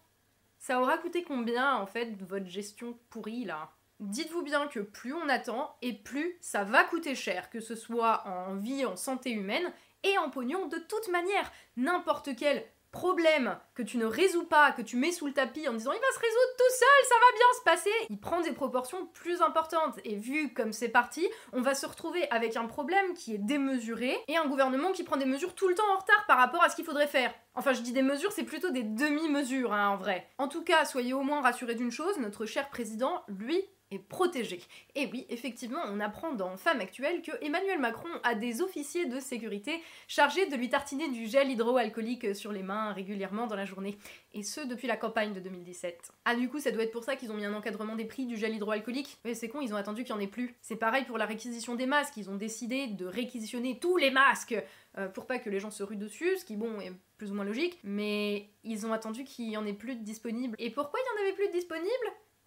ça 0.59 0.81
aura 0.81 0.99
coûté 0.99 1.23
combien 1.23 1.77
en 1.77 1.87
fait 1.87 2.21
votre 2.23 2.47
gestion 2.47 2.99
pourrie 3.11 3.45
là? 3.45 3.71
Dites-vous 4.01 4.43
bien 4.43 4.69
que 4.69 4.81
plus 4.81 5.13
on 5.13 5.29
attend 5.29 5.77
et 5.83 5.93
plus 5.93 6.39
ça 6.41 6.65
va 6.65 6.85
coûter 6.85 7.15
cher, 7.15 7.51
que 7.51 7.61
ce 7.61 7.75
soit 7.75 8.23
en 8.27 8.55
vie, 8.55 8.85
en 8.85 8.97
santé 8.97 9.31
humaine 9.31 9.73
et 10.05 10.17
en 10.19 10.31
pognon 10.31 10.67
de 10.67 10.79
toute 10.79 11.09
manière. 11.09 11.51
N'importe 11.77 12.37
quel 12.37 12.65
problème 12.91 13.59
que 13.75 13.83
tu 13.83 13.99
ne 13.99 14.07
résous 14.07 14.45
pas, 14.45 14.73
que 14.73 14.83
tu 14.83 14.97
mets 14.97 15.13
sous 15.13 15.27
le 15.27 15.33
tapis 15.33 15.69
en 15.69 15.75
disant 15.75 15.93
il 15.93 16.01
va 16.01 16.13
se 16.15 16.19
résoudre 16.19 16.57
tout 16.57 16.75
seul, 16.75 17.09
ça 17.09 17.15
va 17.15 17.37
bien 17.37 17.59
se 17.59 17.65
passer, 17.65 18.07
il 18.11 18.19
prend 18.19 18.41
des 18.41 18.53
proportions 18.53 19.07
plus 19.07 19.43
importantes. 19.43 19.99
Et 20.05 20.17
vu 20.17 20.55
comme 20.55 20.73
c'est 20.73 20.89
parti, 20.89 21.29
on 21.53 21.61
va 21.61 21.75
se 21.75 21.87
retrouver 21.87 22.31
avec 22.31 22.57
un 22.57 22.67
problème 22.67 23.15
qui 23.15 23.35
est 23.35 23.39
démesuré 23.39 24.17
et 24.27 24.37
un 24.37 24.47
gouvernement 24.47 24.93
qui 24.93 25.05
prend 25.05 25.17
des 25.17 25.27
mesures 25.27 25.55
tout 25.55 25.69
le 25.69 25.75
temps 25.75 25.91
en 25.93 25.99
retard 25.99 26.25
par 26.27 26.39
rapport 26.39 26.63
à 26.63 26.71
ce 26.71 26.77
qu'il 26.77 26.85
faudrait 26.85 27.07
faire. 27.07 27.35
Enfin, 27.55 27.73
je 27.73 27.83
dis 27.83 27.93
des 27.93 28.03
mesures, 28.03 28.33
c'est 28.33 28.45
plutôt 28.45 28.71
des 28.71 28.85
demi-mesures 28.85 29.73
hein, 29.73 29.89
en 29.89 29.97
vrai. 29.97 30.29
En 30.39 30.49
tout 30.49 30.63
cas, 30.63 30.85
soyez 30.85 31.13
au 31.13 31.23
moins 31.23 31.43
rassurés 31.43 31.75
d'une 31.75 31.91
chose, 31.91 32.19
notre 32.19 32.47
cher 32.47 32.71
président, 32.71 33.23
lui, 33.29 33.69
est 33.91 33.99
protégé. 33.99 34.61
Et 34.95 35.07
oui, 35.13 35.27
effectivement, 35.29 35.81
on 35.87 36.01
apprend 36.01 36.33
dans 36.33 36.57
Femme 36.57 36.81
Actuelle 36.81 37.23
que 37.23 37.33
Emmanuel 37.43 37.79
Macron 37.79 38.09
a 38.23 38.35
des 38.35 38.61
officiers 38.61 39.07
de 39.07 39.21
sécurité 39.21 39.81
chargés 40.07 40.47
de 40.47 40.57
lui 40.57 40.69
tartiner 40.69 41.09
du 41.09 41.27
gel 41.27 41.51
hydroalcoolique 41.51 42.35
sur 42.35 42.53
les 42.53 42.63
mains 42.63 42.93
régulièrement 42.93 43.47
dans 43.47 43.57
la 43.57 43.65
journée. 43.65 43.97
Et 44.35 44.43
ce, 44.43 44.61
depuis 44.61 44.87
la 44.87 44.97
campagne 44.97 45.33
de 45.33 45.41
2017. 45.41 46.13
Ah, 46.25 46.35
du 46.35 46.49
coup, 46.49 46.61
ça 46.61 46.71
doit 46.71 46.83
être 46.83 46.93
pour 46.93 47.05
ça 47.05 47.17
qu'ils 47.17 47.33
ont 47.33 47.35
mis 47.35 47.45
un 47.45 47.55
encadrement 47.55 47.97
des 47.97 48.05
prix 48.05 48.27
du 48.27 48.37
gel 48.37 48.55
hydroalcoolique. 48.55 49.19
Mais 49.25 49.35
c'est 49.35 49.49
con, 49.49 49.61
ils 49.61 49.73
ont 49.73 49.77
attendu 49.77 50.05
qu'il 50.05 50.15
n'y 50.15 50.21
en 50.21 50.25
ait 50.25 50.29
plus. 50.29 50.55
C'est 50.61 50.77
pareil 50.77 51.05
pour 51.05 51.19
la 51.19 51.27
réquisition 51.27 51.75
des 51.75 51.87
masques. 51.87 52.17
Ils 52.17 52.31
ont 52.31 52.37
décidé 52.37 52.89
de 52.89 53.07
réquisitionner 53.07 53.79
tous 53.79 53.97
les 53.97 54.11
masques 54.11 54.57
euh, 54.99 55.09
pour 55.09 55.27
pas 55.27 55.39
que 55.39 55.51
les 55.51 55.61
gens 55.61 55.71
se 55.71 55.83
ruent 55.83 55.97
dessus, 55.97 56.37
ce 56.39 56.45
qui, 56.45 56.57
bon, 56.57 56.81
est 56.81 56.93
plus 57.17 57.31
ou 57.31 57.35
moins 57.35 57.45
logique. 57.45 57.79
Mais 57.85 58.51
ils 58.65 58.87
ont 58.87 58.93
attendu 58.93 59.25
qu'il 59.25 59.49
y 59.49 59.57
en 59.57 59.67
ait 59.67 59.73
plus 59.73 59.97
de 59.97 60.05
disponibles. 60.05 60.57
Et 60.59 60.71
pourquoi 60.71 61.01
il 61.01 61.07
y 61.07 61.19
en 61.19 61.27
avait 61.27 61.37
plus 61.37 61.49
de 61.49 61.53
disponibles? 61.53 61.89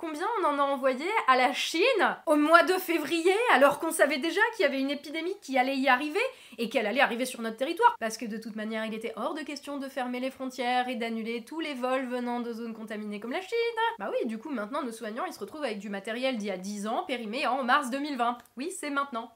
Combien 0.01 0.25
on 0.39 0.45
en 0.45 0.57
a 0.57 0.63
envoyé 0.63 1.05
à 1.27 1.37
la 1.37 1.53
Chine 1.53 1.83
au 2.25 2.35
mois 2.35 2.63
de 2.63 2.73
février 2.73 3.35
alors 3.53 3.77
qu'on 3.77 3.91
savait 3.91 4.17
déjà 4.17 4.41
qu'il 4.55 4.63
y 4.63 4.67
avait 4.67 4.79
une 4.79 4.89
épidémie 4.89 5.37
qui 5.43 5.59
allait 5.59 5.77
y 5.77 5.87
arriver 5.87 6.19
et 6.57 6.69
qu'elle 6.69 6.87
allait 6.87 7.01
arriver 7.01 7.27
sur 7.27 7.39
notre 7.43 7.57
territoire? 7.57 7.95
Parce 7.99 8.17
que 8.17 8.25
de 8.25 8.37
toute 8.37 8.55
manière, 8.55 8.83
il 8.83 8.95
était 8.95 9.13
hors 9.15 9.35
de 9.35 9.43
question 9.43 9.77
de 9.77 9.87
fermer 9.87 10.19
les 10.19 10.31
frontières 10.31 10.89
et 10.89 10.95
d'annuler 10.95 11.45
tous 11.45 11.59
les 11.59 11.75
vols 11.75 12.07
venant 12.07 12.39
de 12.39 12.51
zones 12.51 12.73
contaminées 12.73 13.19
comme 13.19 13.31
la 13.31 13.41
Chine. 13.41 13.51
Bah 13.99 14.09
oui, 14.11 14.27
du 14.27 14.39
coup, 14.39 14.49
maintenant, 14.49 14.81
nos 14.81 14.91
soignants, 14.91 15.25
ils 15.25 15.33
se 15.33 15.39
retrouvent 15.39 15.63
avec 15.63 15.77
du 15.77 15.89
matériel 15.89 16.35
d'il 16.37 16.47
y 16.47 16.51
a 16.51 16.57
10 16.57 16.87
ans, 16.87 17.03
périmé 17.03 17.45
en 17.45 17.63
mars 17.63 17.91
2020. 17.91 18.39
Oui, 18.57 18.71
c'est 18.71 18.89
maintenant. 18.89 19.31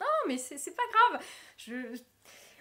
Non, 0.00 0.06
mais 0.28 0.38
c'est 0.38 0.74
pas 0.74 0.82
grave. 1.10 1.20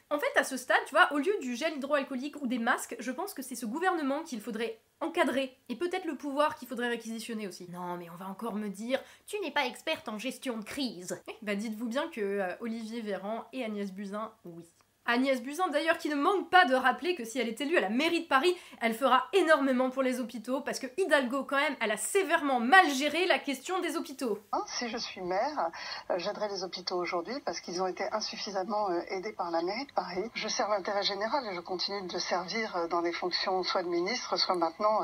En 0.09 0.19
fait, 0.19 0.37
à 0.37 0.43
ce 0.43 0.57
stade, 0.57 0.83
tu 0.87 0.93
vois, 0.93 1.11
au 1.13 1.19
lieu 1.19 1.33
du 1.39 1.55
gel 1.55 1.77
hydroalcoolique 1.77 2.41
ou 2.41 2.47
des 2.47 2.59
masques, 2.59 2.97
je 2.99 3.11
pense 3.11 3.33
que 3.33 3.41
c'est 3.41 3.55
ce 3.55 3.65
gouvernement 3.65 4.23
qu'il 4.23 4.41
faudrait 4.41 4.77
encadrer 5.01 5.57
et 5.69 5.75
peut-être 5.75 6.05
le 6.05 6.15
pouvoir 6.15 6.55
qu'il 6.55 6.67
faudrait 6.67 6.89
réquisitionner 6.89 7.47
aussi. 7.47 7.69
Non, 7.71 7.97
mais 7.97 8.09
on 8.09 8.15
va 8.15 8.27
encore 8.27 8.55
me 8.55 8.69
dire, 8.69 8.99
tu 9.25 9.39
n'es 9.41 9.51
pas 9.51 9.65
experte 9.65 10.07
en 10.09 10.17
gestion 10.17 10.57
de 10.57 10.63
crise. 10.63 11.21
Eh, 11.27 11.35
bah 11.41 11.55
dites-vous 11.55 11.87
bien 11.87 12.09
que 12.09 12.21
euh, 12.21 12.55
Olivier 12.59 13.01
Véran 13.01 13.45
et 13.53 13.63
Agnès 13.63 13.91
Buzyn, 13.91 14.31
oui. 14.45 14.65
Agnès 15.07 15.39
Buzyn 15.41 15.67
d'ailleurs 15.67 15.99
qui 15.99 16.09
ne 16.09 16.15
manque 16.15 16.49
pas 16.49 16.65
de 16.65 16.73
rappeler 16.73 17.15
que 17.15 17.25
si 17.25 17.39
elle 17.39 17.47
est 17.47 17.61
élue 17.61 17.77
à 17.77 17.81
la 17.81 17.89
mairie 17.89 18.23
de 18.23 18.27
Paris, 18.27 18.55
elle 18.81 18.95
fera 18.95 19.27
énormément 19.33 19.91
pour 19.91 20.01
les 20.01 20.19
hôpitaux 20.19 20.61
parce 20.61 20.79
que 20.79 20.87
Hidalgo 20.97 21.43
quand 21.43 21.57
même, 21.57 21.75
elle 21.79 21.91
a 21.91 21.97
sévèrement 21.97 22.59
mal 22.59 22.89
géré 22.89 23.27
la 23.27 23.37
question 23.37 23.79
des 23.81 23.97
hôpitaux. 23.97 24.39
Hein, 24.51 24.63
Si 24.65 24.89
je 24.89 24.97
suis 24.97 25.21
maire, 25.21 25.69
euh, 26.09 26.15
j'aiderai 26.17 26.47
les 26.47 26.63
hôpitaux 26.63 26.95
aujourd'hui 26.95 27.35
parce 27.45 27.59
qu'ils 27.59 27.83
ont 27.83 27.87
été 27.87 28.03
insuffisamment 28.11 28.89
euh, 28.89 28.99
aidés 29.09 29.33
par 29.33 29.51
la 29.51 29.61
mairie 29.61 29.85
de 29.85 29.93
Paris. 29.93 30.23
Je 30.33 30.47
sers 30.47 30.67
l'intérêt 30.69 31.03
général 31.03 31.45
et 31.51 31.53
je 31.53 31.61
continue 31.61 32.07
de 32.07 32.17
servir 32.17 32.75
euh, 32.75 32.87
dans 32.87 33.01
les 33.01 33.11
fonctions 33.11 33.61
soit 33.61 33.83
de 33.83 33.89
ministre, 33.89 34.37
soit 34.37 34.55
maintenant 34.55 35.01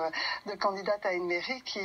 de 0.47 0.55
candidate 0.55 1.05
à 1.05 1.13
une 1.13 1.27
mairie 1.27 1.61
qui, 1.63 1.79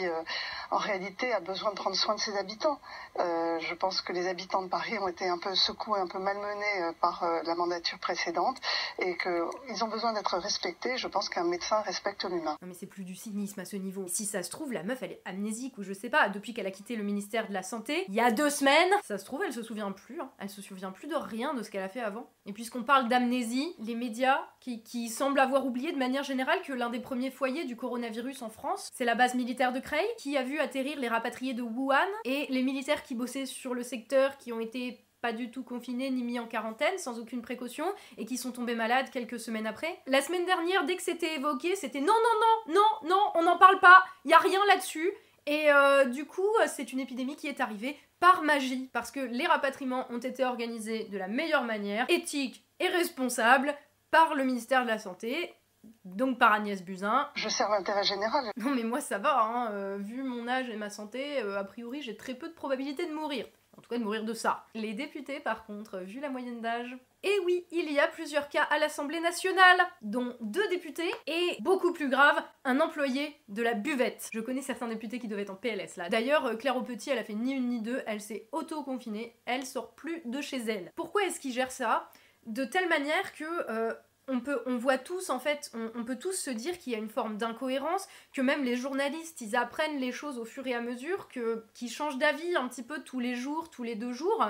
en 0.70 0.76
réalité, 0.76 1.32
a 1.32 1.40
besoin 1.40 1.70
de 1.70 1.76
prendre 1.76 1.96
soin 1.96 2.14
de 2.14 2.20
ses 2.20 2.37
habitants. 2.37 2.78
Je 3.18 3.75
pense 3.75 4.00
que 4.00 4.12
les 4.12 4.28
habitants 4.28 4.62
de 4.62 4.68
Paris 4.68 4.99
ont 4.99 5.08
été 5.08 5.28
un 5.28 5.38
peu 5.38 5.54
secoués, 5.54 6.00
un 6.00 6.06
peu 6.06 6.18
malmenés 6.18 6.92
par 7.00 7.25
la 7.44 7.54
mandature 7.54 7.99
précédente 8.06 8.58
et 9.00 9.16
qu'ils 9.16 9.82
ont 9.82 9.88
besoin 9.88 10.12
d'être 10.12 10.38
respectés. 10.38 10.96
Je 10.96 11.08
pense 11.08 11.28
qu'un 11.28 11.42
médecin 11.42 11.80
respecte 11.80 12.25
l'humain. 12.25 12.56
Non 12.62 12.68
mais 12.68 12.75
c'est 12.75 12.86
plus 12.86 13.02
du 13.02 13.16
cynisme 13.16 13.58
à 13.58 13.64
ce 13.64 13.75
niveau. 13.75 14.06
Si 14.06 14.26
ça 14.26 14.44
se 14.44 14.50
trouve, 14.50 14.72
la 14.72 14.84
meuf 14.84 15.02
elle 15.02 15.12
est 15.12 15.22
amnésique 15.25 15.76
ou 15.78 15.82
je 15.82 15.92
sais 15.92 16.08
pas, 16.08 16.28
depuis 16.28 16.54
qu'elle 16.54 16.68
a 16.68 16.70
quitté 16.70 16.94
le 16.94 17.02
ministère 17.02 17.48
de 17.48 17.52
la 17.52 17.64
Santé, 17.64 18.04
il 18.06 18.14
y 18.14 18.20
a 18.20 18.30
deux 18.30 18.50
semaines, 18.50 18.92
ça 19.02 19.18
se 19.18 19.25
trouve 19.25 19.42
elle 19.42 19.52
se 19.52 19.62
souvient 19.64 19.90
plus, 19.90 20.20
hein. 20.20 20.30
elle 20.38 20.50
se 20.50 20.62
souvient 20.62 20.92
plus 20.92 21.08
de 21.08 21.16
rien 21.16 21.52
de 21.52 21.64
ce 21.64 21.70
qu'elle 21.70 21.82
a 21.82 21.88
fait 21.88 22.00
avant. 22.00 22.30
Et 22.46 22.52
puisqu'on 22.52 22.84
parle 22.84 23.08
d'amnésie, 23.08 23.75
les 23.80 23.96
médias 23.96 24.38
qui, 24.60 24.84
qui 24.84 25.08
semblent 25.08 25.40
avoir 25.40 25.66
oublié 25.66 25.90
de 25.90 25.98
manière 25.98 26.22
générale 26.22 26.62
que 26.62 26.72
l'un 26.72 26.90
des 26.90 27.00
premiers 27.00 27.32
foyers 27.32 27.64
du 27.64 27.75
coronavirus 27.75 28.42
en 28.42 28.50
France, 28.50 28.88
c'est 28.94 29.04
la 29.04 29.16
base 29.16 29.34
militaire 29.34 29.72
de 29.72 29.80
Creil, 29.80 30.06
qui 30.18 30.36
a 30.36 30.44
vu 30.44 30.60
atterrir 30.60 31.00
les 31.00 31.08
rapatriés 31.08 31.54
de 31.54 31.62
Wuhan 31.62 31.96
et 32.25 32.46
les 32.50 32.62
militaires 32.62 33.02
qui 33.02 33.16
bossaient 33.16 33.46
sur 33.46 33.75
le 33.75 33.82
secteur 33.82 34.38
qui 34.38 34.52
ont 34.52 34.60
été 34.60 35.05
pas 35.26 35.33
du 35.33 35.50
tout 35.50 35.64
confinés 35.64 36.09
ni 36.11 36.23
mis 36.23 36.38
en 36.38 36.47
quarantaine 36.47 36.99
sans 36.99 37.18
aucune 37.18 37.42
précaution 37.42 37.85
et 38.16 38.26
qui 38.26 38.37
sont 38.37 38.52
tombés 38.52 38.76
malades 38.76 39.11
quelques 39.11 39.40
semaines 39.40 39.66
après. 39.66 39.99
La 40.06 40.23
semaine 40.23 40.45
dernière, 40.47 40.85
dès 40.85 40.95
que 40.95 41.02
c'était 41.02 41.35
évoqué, 41.35 41.75
c'était 41.75 42.00
non, 42.00 42.06
non, 42.06 42.73
non, 42.73 42.75
non, 42.75 43.09
non, 43.09 43.30
on 43.35 43.42
n'en 43.42 43.59
parle 43.59 43.80
pas, 43.80 44.04
il 44.25 44.30
y 44.30 44.35
a 44.35 44.38
rien 44.38 44.61
là-dessus. 44.68 45.11
Et 45.47 45.73
euh, 45.73 46.04
du 46.04 46.26
coup, 46.26 46.47
c'est 46.68 46.92
une 46.92 47.00
épidémie 47.00 47.35
qui 47.35 47.49
est 47.49 47.61
arrivée 47.61 47.99
par 48.21 48.42
magie, 48.42 48.88
parce 48.92 49.11
que 49.11 49.18
les 49.18 49.49
rapatriements 49.49 50.06
ont 50.11 50.18
été 50.18 50.45
organisés 50.45 51.09
de 51.11 51.18
la 51.18 51.26
meilleure 51.26 51.64
manière, 51.64 52.06
éthique 52.09 52.64
et 52.78 52.87
responsable, 52.87 53.75
par 54.12 54.37
le 54.37 54.45
ministère 54.45 54.85
de 54.85 54.88
la 54.88 55.00
Santé, 55.00 55.56
donc 56.04 56.38
par 56.38 56.52
Agnès 56.52 56.85
Buzyn. 56.85 57.28
Je 57.35 57.49
sers 57.49 57.68
l'intérêt 57.68 58.04
général. 58.04 58.45
Non 58.56 58.71
mais 58.71 58.85
moi 58.85 59.00
ça 59.00 59.18
va, 59.18 59.42
hein, 59.42 59.73
euh, 59.73 59.99
vu 59.99 60.23
mon 60.23 60.47
âge 60.47 60.71
et 60.71 60.76
ma 60.76 60.90
santé, 60.90 61.42
euh, 61.42 61.59
a 61.59 61.64
priori 61.64 62.00
j'ai 62.02 62.16
très 62.16 62.35
peu 62.35 62.49
de 62.49 62.54
probabilité 62.54 63.06
de 63.06 63.12
mourir. 63.12 63.47
En 63.76 63.83
tout 63.83 63.90
cas 63.90 63.99
de 63.99 64.04
mourir 64.04 64.25
de 64.25 64.33
ça. 64.33 64.66
Les 64.75 64.95
députés 64.95 65.40
par 65.40 65.66
contre, 65.66 65.99
vu 65.99 66.21
la 66.21 66.30
moyenne 66.30 66.61
d'âge, 66.61 66.97
et 67.23 67.40
oui, 67.45 67.66
il 67.73 67.90
y 67.90 67.99
a 67.99 68.06
plusieurs 68.06 68.49
cas 68.49 68.62
à 68.71 68.78
l'Assemblée 68.78 69.18
nationale, 69.18 69.78
dont 70.00 70.37
deux 70.40 70.68
députés 70.68 71.11
et, 71.26 71.56
beaucoup 71.61 71.92
plus 71.92 72.09
grave, 72.09 72.40
un 72.64 72.78
employé 72.78 73.35
de 73.49 73.62
la 73.62 73.75
buvette. 73.75 74.28
Je 74.33 74.38
connais 74.38 74.62
certains 74.62 74.87
députés 74.87 75.18
qui 75.18 75.26
devaient 75.26 75.42
être 75.42 75.50
en 75.50 75.56
PLS 75.56 75.97
là. 75.97 76.09
D'ailleurs, 76.09 76.47
euh, 76.47 76.54
Claire 76.54 76.80
Petit, 76.85 77.11
elle 77.11 77.18
a 77.18 77.25
fait 77.25 77.35
ni 77.35 77.52
une 77.52 77.68
ni 77.68 77.80
deux, 77.80 78.00
elle 78.06 78.21
s'est 78.21 78.49
auto-confinée, 78.52 79.37
elle 79.45 79.66
sort 79.66 79.95
plus 79.95 80.23
de 80.25 80.40
chez 80.40 80.59
elle. 80.59 80.92
Pourquoi 80.95 81.25
est-ce 81.25 81.40
qu'il 81.40 81.52
gère 81.52 81.73
ça? 81.73 82.11
De 82.47 82.64
telle 82.64 82.88
manière 82.88 83.35
que 83.35 83.45
euh, 83.45 83.92
on, 84.28 84.40
peut, 84.40 84.61
on 84.66 84.76
voit 84.76 84.99
tous, 84.99 85.30
en 85.30 85.38
fait, 85.38 85.71
on, 85.95 86.04
peut 86.04 86.18
tous 86.18 86.33
se 86.33 86.50
dire 86.50 86.78
qu'il 86.78 86.92
y 86.92 86.97
a 86.97 86.99
une 86.99 87.09
forme 87.09 87.37
d'incohérence, 87.37 88.09
que 88.33 88.40
même 88.40 88.64
les 88.64 88.76
journalistes, 88.76 89.40
ils 89.40 89.56
apprennent 89.56 89.99
les 89.99 90.12
choses 90.12 90.38
au 90.38 90.45
fur 90.45 90.66
et 90.66 90.75
à 90.75 90.80
mesure, 90.80 91.28
qu'ils 91.28 91.90
changent 91.90 92.18
d'avis 92.18 92.56
un 92.56 92.68
petit 92.68 92.83
peu 92.83 93.02
tous 93.02 93.21
les 93.21 93.37
jours, 93.37 93.71
tous 93.71 93.83
les 93.83 93.95
deux 93.95 94.12
jours. 94.12 94.45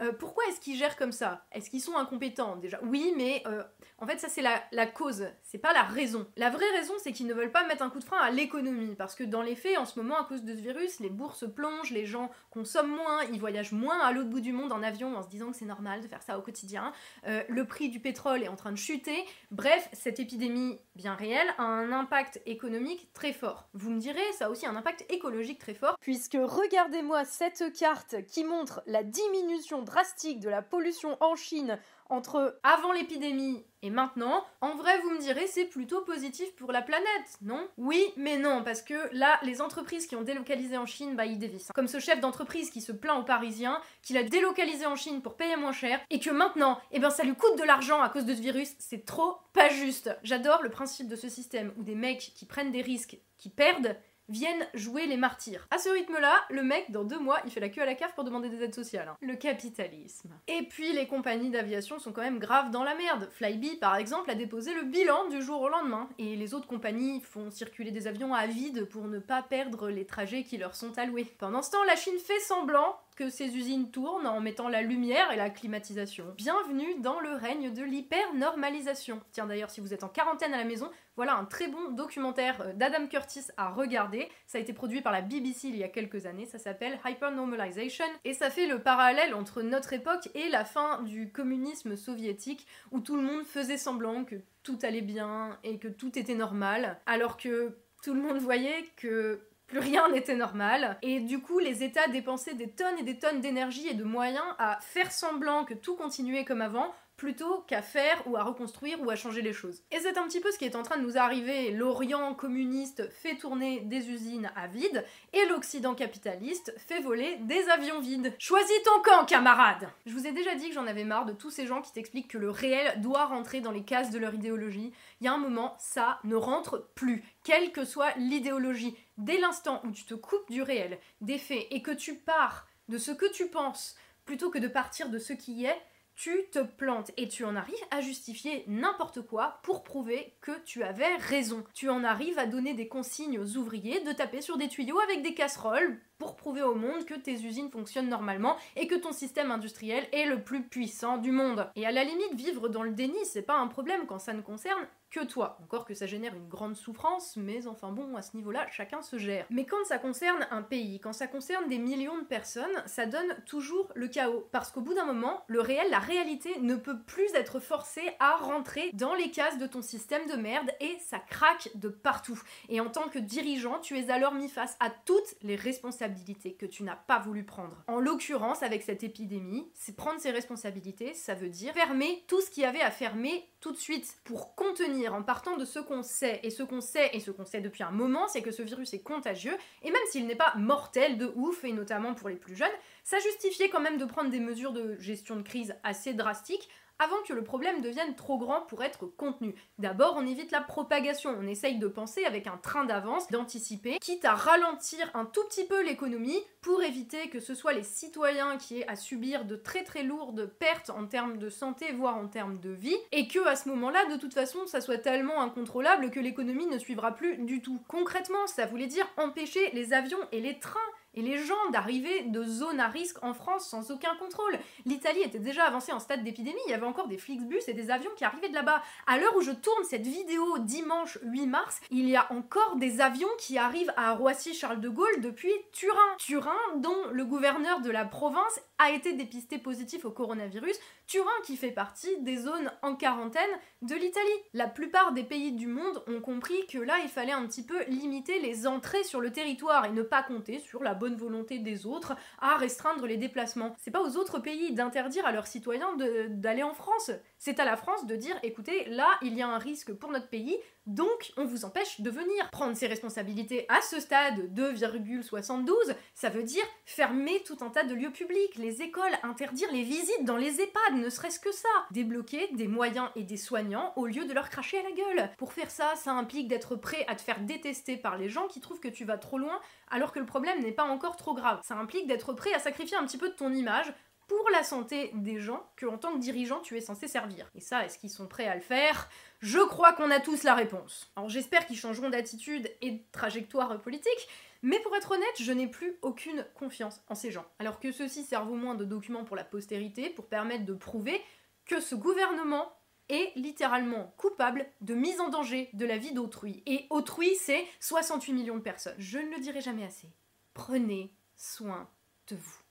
Euh, 0.00 0.12
pourquoi 0.12 0.44
est-ce 0.48 0.60
qu'ils 0.60 0.76
gèrent 0.76 0.96
comme 0.96 1.12
ça? 1.12 1.44
Est-ce 1.52 1.70
qu'ils 1.70 1.80
sont 1.80 1.96
incompétents 1.96 2.56
déjà? 2.56 2.78
Oui, 2.82 3.12
mais 3.16 3.42
euh, 3.46 3.62
en 3.98 4.06
fait 4.06 4.18
ça 4.18 4.28
c'est 4.28 4.42
la, 4.42 4.86
cause, 4.86 5.26
c'est 5.42 5.58
pas 5.58 5.72
la 5.72 5.82
raison. 5.82 6.26
La 6.36 6.50
vraie 6.50 6.70
raison 6.76 6.94
c'est 7.02 7.12
qu'ils 7.12 7.26
ne 7.26 7.34
veulent 7.34 7.52
pas 7.52 7.66
mettre 7.66 7.82
un 7.82 7.90
coup 7.90 7.98
de 7.98 8.04
frein 8.04 8.18
à 8.18 8.30
l'économie, 8.30 8.94
parce 8.94 9.14
que 9.14 9.24
dans 9.24 9.42
les 9.42 9.56
faits 9.56 9.78
en 9.78 9.84
ce 9.84 9.98
moment 9.98 10.16
à 10.18 10.24
cause 10.24 10.44
de 10.44 10.54
ce 10.54 10.60
virus, 10.60 11.00
les 11.00 11.10
bourses 11.10 11.44
plongent, 11.52 11.90
les 11.90 12.06
gens 12.06 12.30
consomment 12.50 12.94
moins, 12.94 13.24
ils 13.32 13.40
voyagent 13.40 13.72
moins 13.72 14.00
à 14.00 14.12
l'autre 14.12 14.30
bout 14.30 14.40
du 14.40 14.52
monde 14.52 14.72
en 14.72 14.82
avion 14.82 15.16
en 15.16 15.22
se 15.22 15.28
disant 15.28 15.50
que 15.50 15.56
c'est 15.56 15.64
normal 15.64 16.00
de 16.00 16.08
faire 16.08 16.22
ça 16.22 16.38
au 16.38 16.42
quotidien, 16.42 16.92
euh, 17.26 17.42
le 17.48 17.64
prix 17.64 17.88
du 17.88 18.00
pétrole 18.00 18.42
est 18.42 18.48
en 18.48 18.56
train 18.56 18.72
de 18.72 18.76
chuter, 18.76 19.24
bref, 19.50 19.88
cette 19.92 20.20
épidémie 20.20 20.78
bien 20.94 21.14
réelle 21.14 21.48
a 21.58 21.62
un 21.62 21.92
impact 21.92 22.40
économique 22.46 23.12
très 23.12 23.32
fort. 23.32 23.68
Vous 23.74 23.90
me 23.90 23.98
direz, 23.98 24.32
ça 24.38 24.46
a 24.46 24.50
aussi 24.50 24.66
un 24.66 24.76
impact 24.76 25.04
écologique 25.10 25.58
très 25.58 25.74
fort, 25.74 25.96
puisque 26.00 26.36
regardez-moi 26.40 27.24
cette 27.24 27.72
carte 27.78 28.16
qui 28.26 28.44
montre 28.44 28.82
la 28.86 29.02
diminution 29.02 29.82
drastique 29.88 30.40
de 30.40 30.48
la 30.48 30.62
pollution 30.62 31.16
en 31.20 31.34
Chine 31.34 31.78
entre 32.10 32.58
avant 32.62 32.92
l'épidémie 32.92 33.64
et 33.82 33.90
maintenant, 33.90 34.44
en 34.60 34.74
vrai, 34.74 34.98
vous 35.00 35.10
me 35.10 35.20
direz, 35.20 35.46
c'est 35.46 35.66
plutôt 35.66 36.00
positif 36.00 36.54
pour 36.56 36.72
la 36.72 36.82
planète, 36.82 37.38
non? 37.42 37.68
Oui, 37.76 38.02
mais 38.16 38.36
non, 38.36 38.64
parce 38.64 38.82
que 38.82 38.94
là, 39.12 39.38
les 39.42 39.60
entreprises 39.60 40.06
qui 40.06 40.16
ont 40.16 40.22
délocalisé 40.22 40.76
en 40.76 40.86
Chine, 40.86 41.14
bah, 41.14 41.26
ils 41.26 41.38
dévissent. 41.38 41.70
Comme 41.74 41.86
ce 41.86 42.00
chef 42.00 42.18
d'entreprise 42.20 42.70
qui 42.70 42.80
se 42.80 42.92
plaint 42.92 43.20
aux 43.20 43.24
Parisiens, 43.24 43.80
qu'il 44.02 44.16
a 44.16 44.24
délocalisé 44.24 44.86
en 44.86 44.96
Chine 44.96 45.22
pour 45.22 45.36
payer 45.36 45.56
moins 45.56 45.72
cher, 45.72 46.00
et 46.10 46.18
que 46.18 46.30
maintenant, 46.30 46.80
eh 46.90 46.98
ben, 46.98 47.10
ça 47.10 47.22
lui 47.22 47.36
coûte 47.36 47.58
de 47.58 47.64
l'argent 47.64 48.00
à 48.00 48.08
cause 48.08 48.24
de 48.24 48.34
ce 48.34 48.40
virus, 48.40 48.74
c'est 48.78 49.04
trop 49.04 49.36
pas 49.52 49.68
juste. 49.68 50.10
J'adore 50.22 50.62
le 50.62 50.70
principe 50.70 51.08
de 51.08 51.16
ce 51.16 51.28
système 51.28 51.72
où 51.76 51.82
des 51.82 51.94
mecs 51.94 52.32
qui 52.34 52.46
prennent 52.46 52.72
des 52.72 52.82
risques, 52.82 53.18
qui 53.36 53.50
perdent, 53.50 53.96
viennent 54.28 54.66
jouer 54.74 55.06
les 55.06 55.16
martyrs. 55.16 55.66
À 55.70 55.78
ce 55.78 55.88
rythme-là, 55.88 56.34
le 56.50 56.62
mec, 56.62 56.90
dans 56.90 57.04
deux 57.04 57.18
mois, 57.18 57.40
il 57.44 57.50
fait 57.50 57.60
la 57.60 57.68
queue 57.68 57.82
à 57.82 57.86
la 57.86 57.94
cave 57.94 58.12
pour 58.14 58.24
demander 58.24 58.48
des 58.48 58.62
aides 58.62 58.74
sociales. 58.74 59.08
Hein. 59.08 59.16
Le 59.20 59.34
capitalisme. 59.36 60.30
Et 60.46 60.62
puis, 60.62 60.92
les 60.92 61.06
compagnies 61.06 61.50
d'aviation 61.50 61.98
sont 61.98 62.12
quand 62.12 62.22
même 62.22 62.38
graves 62.38 62.70
dans 62.70 62.84
la 62.84 62.94
merde. 62.94 63.28
Flybe, 63.32 63.78
par 63.80 63.96
exemple, 63.96 64.30
a 64.30 64.34
déposé 64.34 64.74
le 64.74 64.82
bilan 64.82 65.28
du 65.28 65.42
jour 65.42 65.60
au 65.62 65.68
lendemain. 65.68 66.08
Et 66.18 66.36
les 66.36 66.54
autres 66.54 66.66
compagnies 66.66 67.20
font 67.20 67.50
circuler 67.50 67.90
des 67.90 68.06
avions 68.06 68.34
à 68.34 68.46
vide 68.46 68.84
pour 68.86 69.08
ne 69.08 69.18
pas 69.18 69.42
perdre 69.42 69.88
les 69.88 70.04
trajets 70.04 70.44
qui 70.44 70.58
leur 70.58 70.74
sont 70.74 70.98
alloués. 70.98 71.26
Pendant 71.38 71.62
ce 71.62 71.70
temps, 71.70 71.84
la 71.84 71.96
Chine 71.96 72.18
fait 72.18 72.40
semblant 72.40 72.98
que 73.18 73.30
ces 73.30 73.56
usines 73.56 73.90
tournent 73.90 74.28
en 74.28 74.40
mettant 74.40 74.68
la 74.68 74.80
lumière 74.80 75.32
et 75.32 75.36
la 75.36 75.50
climatisation. 75.50 76.32
Bienvenue 76.36 77.00
dans 77.00 77.18
le 77.18 77.32
règne 77.32 77.74
de 77.74 77.82
l'hyper-normalisation. 77.82 79.20
Tiens 79.32 79.46
d'ailleurs, 79.46 79.70
si 79.70 79.80
vous 79.80 79.92
êtes 79.92 80.04
en 80.04 80.08
quarantaine 80.08 80.54
à 80.54 80.56
la 80.56 80.64
maison, 80.64 80.88
voilà 81.16 81.34
un 81.34 81.44
très 81.44 81.66
bon 81.66 81.90
documentaire 81.90 82.60
euh, 82.60 82.72
d'Adam 82.74 83.08
Curtis 83.08 83.46
à 83.56 83.70
regarder. 83.70 84.28
Ça 84.46 84.58
a 84.58 84.60
été 84.60 84.72
produit 84.72 85.00
par 85.00 85.12
la 85.12 85.20
BBC 85.20 85.66
il 85.66 85.76
y 85.76 85.82
a 85.82 85.88
quelques 85.88 86.26
années, 86.26 86.46
ça 86.46 86.60
s'appelle 86.60 87.00
Hyper 87.04 87.32
Normalization 87.32 88.04
et 88.24 88.34
ça 88.34 88.50
fait 88.50 88.68
le 88.68 88.78
parallèle 88.78 89.34
entre 89.34 89.62
notre 89.62 89.92
époque 89.94 90.28
et 90.36 90.48
la 90.48 90.64
fin 90.64 91.02
du 91.02 91.32
communisme 91.32 91.96
soviétique 91.96 92.68
où 92.92 93.00
tout 93.00 93.16
le 93.16 93.22
monde 93.22 93.44
faisait 93.44 93.78
semblant 93.78 94.24
que 94.24 94.36
tout 94.62 94.78
allait 94.84 95.02
bien 95.02 95.58
et 95.64 95.78
que 95.78 95.88
tout 95.88 96.16
était 96.16 96.36
normal 96.36 97.00
alors 97.04 97.36
que 97.36 97.76
tout 98.04 98.14
le 98.14 98.20
monde 98.20 98.38
voyait 98.38 98.84
que 98.96 99.40
plus 99.68 99.78
rien 99.78 100.08
n'était 100.10 100.34
normal. 100.34 100.98
Et 101.02 101.20
du 101.20 101.40
coup, 101.40 101.58
les 101.58 101.84
États 101.84 102.08
dépensaient 102.08 102.54
des 102.54 102.70
tonnes 102.70 102.98
et 102.98 103.04
des 103.04 103.18
tonnes 103.18 103.40
d'énergie 103.40 103.86
et 103.86 103.94
de 103.94 104.04
moyens 104.04 104.46
à 104.58 104.78
faire 104.80 105.12
semblant 105.12 105.64
que 105.64 105.74
tout 105.74 105.94
continuait 105.94 106.44
comme 106.44 106.62
avant 106.62 106.92
plutôt 107.18 107.64
qu'à 107.66 107.82
faire 107.82 108.22
ou 108.26 108.36
à 108.36 108.44
reconstruire 108.44 109.02
ou 109.02 109.10
à 109.10 109.16
changer 109.16 109.42
les 109.42 109.52
choses. 109.52 109.82
Et 109.90 109.98
c'est 109.98 110.16
un 110.16 110.26
petit 110.26 110.40
peu 110.40 110.50
ce 110.52 110.58
qui 110.58 110.64
est 110.64 110.76
en 110.76 110.84
train 110.84 110.96
de 110.96 111.02
nous 111.02 111.18
arriver. 111.18 111.72
L'Orient 111.72 112.32
communiste 112.32 113.10
fait 113.10 113.36
tourner 113.36 113.80
des 113.80 114.08
usines 114.08 114.50
à 114.54 114.68
vide 114.68 115.04
et 115.32 115.44
l'Occident 115.46 115.94
capitaliste 115.94 116.72
fait 116.78 117.00
voler 117.00 117.36
des 117.40 117.68
avions 117.68 118.00
vides. 118.00 118.32
Choisis 118.38 118.82
ton 118.84 119.02
camp, 119.02 119.26
camarade 119.26 119.88
Je 120.06 120.12
vous 120.12 120.28
ai 120.28 120.32
déjà 120.32 120.54
dit 120.54 120.68
que 120.68 120.74
j'en 120.74 120.86
avais 120.86 121.04
marre 121.04 121.26
de 121.26 121.32
tous 121.32 121.50
ces 121.50 121.66
gens 121.66 121.82
qui 121.82 121.92
t'expliquent 121.92 122.30
que 122.30 122.38
le 122.38 122.50
réel 122.50 123.00
doit 123.00 123.26
rentrer 123.26 123.60
dans 123.60 123.72
les 123.72 123.82
cases 123.82 124.10
de 124.10 124.18
leur 124.18 124.34
idéologie. 124.34 124.92
Il 125.20 125.24
y 125.24 125.28
a 125.28 125.34
un 125.34 125.38
moment, 125.38 125.74
ça 125.80 126.20
ne 126.22 126.36
rentre 126.36 126.88
plus, 126.94 127.24
quelle 127.42 127.72
que 127.72 127.84
soit 127.84 128.14
l'idéologie. 128.16 128.96
Dès 129.18 129.38
l'instant 129.38 129.82
où 129.84 129.90
tu 129.90 130.04
te 130.04 130.14
coupes 130.14 130.50
du 130.50 130.62
réel, 130.62 130.98
des 131.20 131.38
faits, 131.38 131.66
et 131.70 131.82
que 131.82 131.90
tu 131.90 132.14
pars 132.14 132.66
de 132.88 132.98
ce 132.98 133.10
que 133.10 133.30
tu 133.30 133.48
penses, 133.48 133.96
plutôt 134.24 134.50
que 134.50 134.58
de 134.58 134.68
partir 134.68 135.10
de 135.10 135.18
ce 135.18 135.32
qui 135.32 135.64
est, 135.64 135.80
tu 136.18 136.46
te 136.50 136.58
plantes 136.58 137.12
et 137.16 137.28
tu 137.28 137.44
en 137.44 137.54
arrives 137.54 137.76
à 137.92 138.00
justifier 138.00 138.64
n'importe 138.66 139.22
quoi 139.22 139.60
pour 139.62 139.84
prouver 139.84 140.34
que 140.40 140.50
tu 140.64 140.82
avais 140.82 141.14
raison. 141.16 141.62
Tu 141.74 141.88
en 141.88 142.02
arrives 142.02 142.40
à 142.40 142.46
donner 142.46 142.74
des 142.74 142.88
consignes 142.88 143.38
aux 143.38 143.56
ouvriers 143.56 144.00
de 144.00 144.10
taper 144.10 144.40
sur 144.40 144.58
des 144.58 144.66
tuyaux 144.66 144.98
avec 144.98 145.22
des 145.22 145.34
casseroles 145.34 146.00
pour 146.18 146.34
prouver 146.34 146.62
au 146.62 146.74
monde 146.74 147.04
que 147.04 147.14
tes 147.14 147.44
usines 147.44 147.70
fonctionnent 147.70 148.08
normalement 148.08 148.56
et 148.74 148.88
que 148.88 148.96
ton 148.96 149.12
système 149.12 149.52
industriel 149.52 150.08
est 150.12 150.26
le 150.26 150.42
plus 150.42 150.64
puissant 150.64 151.18
du 151.18 151.30
monde. 151.30 151.70
Et 151.76 151.86
à 151.86 151.92
la 151.92 152.02
limite, 152.02 152.34
vivre 152.34 152.68
dans 152.68 152.82
le 152.82 152.90
déni, 152.90 153.24
c'est 153.24 153.42
pas 153.42 153.58
un 153.58 153.68
problème 153.68 154.06
quand 154.06 154.18
ça 154.18 154.32
ne 154.32 154.42
concerne 154.42 154.88
que 155.10 155.24
toi. 155.24 155.58
Encore 155.62 155.84
que 155.84 155.94
ça 155.94 156.06
génère 156.06 156.34
une 156.34 156.48
grande 156.48 156.76
souffrance, 156.76 157.36
mais 157.36 157.66
enfin 157.66 157.92
bon, 157.92 158.16
à 158.16 158.22
ce 158.22 158.36
niveau-là, 158.36 158.66
chacun 158.70 159.02
se 159.02 159.18
gère. 159.18 159.46
Mais 159.50 159.64
quand 159.64 159.84
ça 159.84 159.98
concerne 159.98 160.46
un 160.50 160.62
pays, 160.62 161.00
quand 161.00 161.12
ça 161.12 161.26
concerne 161.26 161.68
des 161.68 161.78
millions 161.78 162.18
de 162.18 162.24
personnes, 162.24 162.82
ça 162.86 163.06
donne 163.06 163.36
toujours 163.46 163.90
le 163.94 164.08
chaos. 164.08 164.48
Parce 164.52 164.70
qu'au 164.70 164.80
bout 164.80 164.94
d'un 164.94 165.04
moment, 165.04 165.44
le 165.46 165.60
réel, 165.60 165.88
la 165.90 165.98
réalité 165.98 166.58
ne 166.60 166.76
peut 166.76 166.98
plus 166.98 167.32
être 167.34 167.60
forcé 167.60 168.02
à 168.20 168.36
rentrer 168.36 168.90
dans 168.92 169.14
les 169.14 169.30
cases 169.30 169.58
de 169.58 169.66
ton 169.66 169.82
système 169.82 170.26
de 170.28 170.36
merde 170.36 170.70
et 170.80 170.96
ça 171.00 171.18
craque 171.18 171.70
de 171.74 171.88
partout. 171.88 172.40
Et 172.68 172.80
en 172.80 172.90
tant 172.90 173.08
que 173.08 173.18
dirigeant, 173.18 173.80
tu 173.80 173.98
es 173.98 174.10
alors 174.10 174.34
mis 174.34 174.48
face 174.48 174.76
à 174.80 174.90
toutes 174.90 175.36
les 175.42 175.56
responsabilités 175.56 176.54
que 176.54 176.66
tu 176.66 176.82
n'as 176.82 176.96
pas 176.96 177.18
voulu 177.18 177.44
prendre. 177.44 177.82
En 177.86 178.00
l'occurrence, 178.00 178.62
avec 178.62 178.82
cette 178.82 179.02
épidémie, 179.02 179.68
c'est 179.74 179.96
prendre 179.96 180.20
ses 180.20 180.30
responsabilités, 180.30 181.14
ça 181.14 181.34
veut 181.34 181.48
dire 181.48 181.72
fermer 181.74 182.24
tout 182.26 182.40
ce 182.40 182.50
qu'il 182.50 182.62
y 182.62 182.66
avait 182.66 182.80
à 182.80 182.90
fermer 182.90 183.48
tout 183.60 183.72
de 183.72 183.76
suite 183.76 184.16
pour 184.24 184.54
contenir 184.54 184.97
en 185.06 185.22
partant 185.22 185.56
de 185.56 185.64
ce 185.64 185.78
qu'on 185.78 186.02
sait. 186.02 186.40
Et 186.42 186.50
ce 186.50 186.64
qu'on 186.64 186.80
sait, 186.80 187.10
et 187.12 187.20
ce 187.20 187.30
qu'on 187.30 187.44
sait 187.44 187.60
depuis 187.60 187.84
un 187.84 187.92
moment, 187.92 188.26
c'est 188.26 188.42
que 188.42 188.50
ce 188.50 188.62
virus 188.62 188.92
est 188.94 189.02
contagieux, 189.02 189.56
et 189.82 189.90
même 189.92 190.02
s'il 190.10 190.26
n'est 190.26 190.34
pas 190.34 190.54
mortel 190.56 191.18
de 191.18 191.30
ouf, 191.36 191.64
et 191.64 191.72
notamment 191.72 192.14
pour 192.14 192.28
les 192.28 192.36
plus 192.36 192.56
jeunes, 192.56 192.68
ça 193.04 193.18
justifiait 193.20 193.68
quand 193.68 193.80
même 193.80 193.98
de 193.98 194.04
prendre 194.04 194.30
des 194.30 194.40
mesures 194.40 194.72
de 194.72 194.96
gestion 194.98 195.36
de 195.36 195.42
crise 195.42 195.76
assez 195.84 196.14
drastiques 196.14 196.68
avant 196.98 197.22
que 197.26 197.32
le 197.32 197.44
problème 197.44 197.80
devienne 197.80 198.14
trop 198.16 198.38
grand 198.38 198.62
pour 198.62 198.82
être 198.82 199.06
contenu. 199.06 199.54
D'abord, 199.78 200.14
on 200.16 200.26
évite 200.26 200.50
la 200.50 200.60
propagation, 200.60 201.36
on 201.38 201.46
essaye 201.46 201.78
de 201.78 201.88
penser 201.88 202.24
avec 202.24 202.46
un 202.46 202.56
train 202.56 202.84
d'avance, 202.84 203.28
d'anticiper, 203.30 203.98
quitte 204.00 204.24
à 204.24 204.34
ralentir 204.34 205.10
un 205.14 205.24
tout 205.24 205.44
petit 205.48 205.64
peu 205.64 205.84
l'économie 205.84 206.40
pour 206.60 206.82
éviter 206.82 207.28
que 207.28 207.40
ce 207.40 207.54
soit 207.54 207.72
les 207.72 207.82
citoyens 207.82 208.56
qui 208.56 208.80
aient 208.80 208.88
à 208.88 208.96
subir 208.96 209.44
de 209.44 209.56
très 209.56 209.84
très 209.84 210.02
lourdes 210.02 210.46
pertes 210.58 210.90
en 210.90 211.06
termes 211.06 211.38
de 211.38 211.48
santé, 211.48 211.92
voire 211.92 212.16
en 212.16 212.26
termes 212.26 212.58
de 212.58 212.70
vie, 212.70 212.96
et 213.12 213.28
que 213.28 213.46
à 213.46 213.56
ce 213.56 213.68
moment-là, 213.68 214.04
de 214.06 214.16
toute 214.16 214.34
façon, 214.34 214.66
ça 214.66 214.80
soit 214.80 214.98
tellement 214.98 215.40
incontrôlable 215.40 216.10
que 216.10 216.20
l'économie 216.20 216.66
ne 216.66 216.78
suivra 216.78 217.14
plus 217.14 217.36
du 217.38 217.62
tout. 217.62 217.80
Concrètement, 217.88 218.46
ça 218.46 218.66
voulait 218.66 218.86
dire 218.86 219.08
empêcher 219.16 219.70
les 219.72 219.92
avions 219.92 220.18
et 220.32 220.40
les 220.40 220.58
trains 220.58 220.80
et 221.18 221.22
les 221.22 221.38
gens 221.38 221.70
d'arriver 221.72 222.22
de 222.22 222.44
zones 222.44 222.78
à 222.78 222.86
risque 222.86 223.22
en 223.24 223.34
France 223.34 223.68
sans 223.68 223.90
aucun 223.90 224.14
contrôle. 224.16 224.56
L'Italie 224.86 225.22
était 225.22 225.40
déjà 225.40 225.64
avancée 225.64 225.92
en 225.92 225.98
stade 225.98 226.22
d'épidémie, 226.22 226.60
il 226.66 226.70
y 226.70 226.74
avait 226.74 226.86
encore 226.86 227.08
des 227.08 227.18
Flixbus 227.18 227.62
et 227.66 227.74
des 227.74 227.90
avions 227.90 228.10
qui 228.16 228.24
arrivaient 228.24 228.48
de 228.48 228.54
là-bas. 228.54 228.82
À 229.08 229.18
l'heure 229.18 229.34
où 229.36 229.40
je 229.40 229.50
tourne 229.50 229.82
cette 229.82 230.06
vidéo 230.06 230.58
dimanche 230.58 231.18
8 231.22 231.46
mars, 231.46 231.80
il 231.90 232.08
y 232.08 232.16
a 232.16 232.32
encore 232.32 232.76
des 232.76 233.00
avions 233.00 233.28
qui 233.38 233.58
arrivent 233.58 233.92
à 233.96 234.12
Roissy-Charles 234.12 234.80
de 234.80 234.88
Gaulle 234.88 235.20
depuis 235.20 235.52
Turin. 235.72 235.98
Turin, 236.18 236.56
dont 236.76 237.08
le 237.10 237.24
gouverneur 237.24 237.80
de 237.80 237.90
la 237.90 238.04
province 238.04 238.60
a 238.78 238.92
été 238.92 239.12
dépisté 239.12 239.58
positif 239.58 240.04
au 240.04 240.12
coronavirus, 240.12 240.76
Turin 241.08 241.30
qui 241.42 241.56
fait 241.56 241.70
partie 241.70 242.20
des 242.20 242.36
zones 242.36 242.70
en 242.82 242.94
quarantaine 242.94 243.40
de 243.80 243.94
l'Italie. 243.94 244.26
La 244.52 244.66
plupart 244.66 245.12
des 245.12 245.24
pays 245.24 245.52
du 245.52 245.66
monde 245.66 246.04
ont 246.06 246.20
compris 246.20 246.66
que 246.66 246.76
là, 246.76 246.96
il 247.02 247.08
fallait 247.08 247.32
un 247.32 247.46
petit 247.46 247.64
peu 247.64 247.82
limiter 247.84 248.40
les 248.40 248.66
entrées 248.66 249.04
sur 249.04 249.22
le 249.22 249.32
territoire 249.32 249.86
et 249.86 249.90
ne 249.90 250.02
pas 250.02 250.22
compter 250.22 250.58
sur 250.58 250.82
la 250.82 250.92
bonne 250.92 251.16
volonté 251.16 251.60
des 251.60 251.86
autres 251.86 252.14
à 252.40 252.58
restreindre 252.58 253.06
les 253.06 253.16
déplacements. 253.16 253.74
C'est 253.78 253.90
pas 253.90 254.02
aux 254.02 254.18
autres 254.18 254.38
pays 254.38 254.74
d'interdire 254.74 255.24
à 255.24 255.32
leurs 255.32 255.46
citoyens 255.46 255.96
d'aller 256.28 256.62
en 256.62 256.74
France. 256.74 257.10
C'est 257.38 257.60
à 257.60 257.64
la 257.64 257.76
France 257.76 258.06
de 258.06 258.16
dire 258.16 258.36
écoutez, 258.42 258.86
là, 258.86 259.08
il 259.22 259.34
y 259.34 259.42
a 259.42 259.48
un 259.48 259.58
risque 259.58 259.92
pour 259.92 260.10
notre 260.10 260.28
pays, 260.28 260.58
donc 260.86 261.32
on 261.36 261.44
vous 261.44 261.64
empêche 261.64 262.00
de 262.00 262.10
venir. 262.10 262.50
Prendre 262.50 262.76
ses 262.76 262.88
responsabilités 262.88 263.64
à 263.68 263.80
ce 263.80 264.00
stade 264.00 264.52
2,72, 264.54 265.72
ça 266.14 266.30
veut 266.30 266.42
dire 266.42 266.64
fermer 266.84 267.42
tout 267.44 267.58
un 267.60 267.70
tas 267.70 267.84
de 267.84 267.94
lieux 267.94 268.10
publics, 268.10 268.56
les 268.56 268.82
écoles, 268.82 269.12
interdire 269.22 269.70
les 269.70 269.84
visites 269.84 270.24
dans 270.24 270.36
les 270.36 270.60
EHPAD, 270.60 270.94
ne 270.94 271.10
serait-ce 271.10 271.38
que 271.38 271.52
ça. 271.52 271.68
Débloquer 271.92 272.48
des 272.54 272.66
moyens 272.66 273.10
et 273.14 273.22
des 273.22 273.36
soignants 273.36 273.92
au 273.94 274.06
lieu 274.06 274.24
de 274.24 274.32
leur 274.32 274.50
cracher 274.50 274.80
à 274.80 274.82
la 274.82 274.92
gueule. 274.92 275.30
Pour 275.38 275.52
faire 275.52 275.70
ça, 275.70 275.94
ça 275.94 276.12
implique 276.12 276.48
d'être 276.48 276.74
prêt 276.74 277.04
à 277.06 277.14
te 277.14 277.22
faire 277.22 277.40
détester 277.40 277.96
par 277.96 278.18
les 278.18 278.28
gens 278.28 278.48
qui 278.48 278.60
trouvent 278.60 278.80
que 278.80 278.88
tu 278.88 279.04
vas 279.04 279.18
trop 279.18 279.38
loin 279.38 279.60
alors 279.90 280.12
que 280.12 280.18
le 280.18 280.26
problème 280.26 280.60
n'est 280.60 280.72
pas 280.72 280.84
encore 280.84 281.16
trop 281.16 281.34
grave. 281.34 281.60
Ça 281.62 281.76
implique 281.76 282.08
d'être 282.08 282.32
prêt 282.32 282.52
à 282.52 282.58
sacrifier 282.58 282.96
un 282.96 283.04
petit 283.04 283.18
peu 283.18 283.28
de 283.28 283.34
ton 283.34 283.52
image 283.52 283.92
pour 284.28 284.48
la 284.50 284.62
santé 284.62 285.10
des 285.14 285.40
gens 285.40 285.66
que 285.74 285.86
en 285.86 285.98
tant 285.98 286.12
que 286.12 286.18
dirigeant 286.18 286.60
tu 286.60 286.76
es 286.76 286.80
censé 286.80 287.08
servir. 287.08 287.50
Et 287.54 287.60
ça, 287.60 287.84
est-ce 287.84 287.98
qu'ils 287.98 288.10
sont 288.10 288.28
prêts 288.28 288.46
à 288.46 288.54
le 288.54 288.60
faire? 288.60 289.08
Je 289.40 289.58
crois 289.58 289.92
qu'on 289.94 290.10
a 290.10 290.20
tous 290.20 290.44
la 290.44 290.54
réponse. 290.54 291.10
Alors 291.16 291.28
j'espère 291.28 291.66
qu'ils 291.66 291.78
changeront 291.78 292.10
d'attitude 292.10 292.70
et 292.80 292.92
de 292.92 293.02
trajectoire 293.10 293.80
politique, 293.80 294.28
mais 294.62 294.78
pour 294.80 294.94
être 294.94 295.12
honnête, 295.12 295.26
je 295.40 295.52
n'ai 295.52 295.66
plus 295.66 295.96
aucune 296.02 296.46
confiance 296.54 297.00
en 297.08 297.14
ces 297.14 297.30
gens. 297.30 297.46
Alors 297.58 297.80
que 297.80 297.90
ceux-ci 297.90 298.22
servent 298.22 298.50
au 298.50 298.56
moins 298.56 298.74
de 298.74 298.84
documents 298.84 299.24
pour 299.24 299.36
la 299.36 299.44
postérité, 299.44 300.10
pour 300.10 300.26
permettre 300.26 300.64
de 300.64 300.74
prouver 300.74 301.20
que 301.64 301.80
ce 301.80 301.94
gouvernement 301.94 302.72
est 303.08 303.32
littéralement 303.36 304.12
coupable 304.18 304.66
de 304.82 304.94
mise 304.94 305.20
en 305.20 305.30
danger 305.30 305.70
de 305.72 305.86
la 305.86 305.96
vie 305.96 306.12
d'autrui. 306.12 306.62
Et 306.66 306.86
autrui, 306.90 307.34
c'est 307.36 307.64
68 307.80 308.32
millions 308.32 308.56
de 308.56 308.62
personnes. 308.62 308.96
Je 308.98 309.18
ne 309.18 309.30
le 309.30 309.40
dirai 309.40 309.60
jamais 309.60 309.84
assez. 309.84 310.08
Prenez 310.52 311.14
soin 311.36 311.88
de 312.28 312.36
vous. 312.36 312.67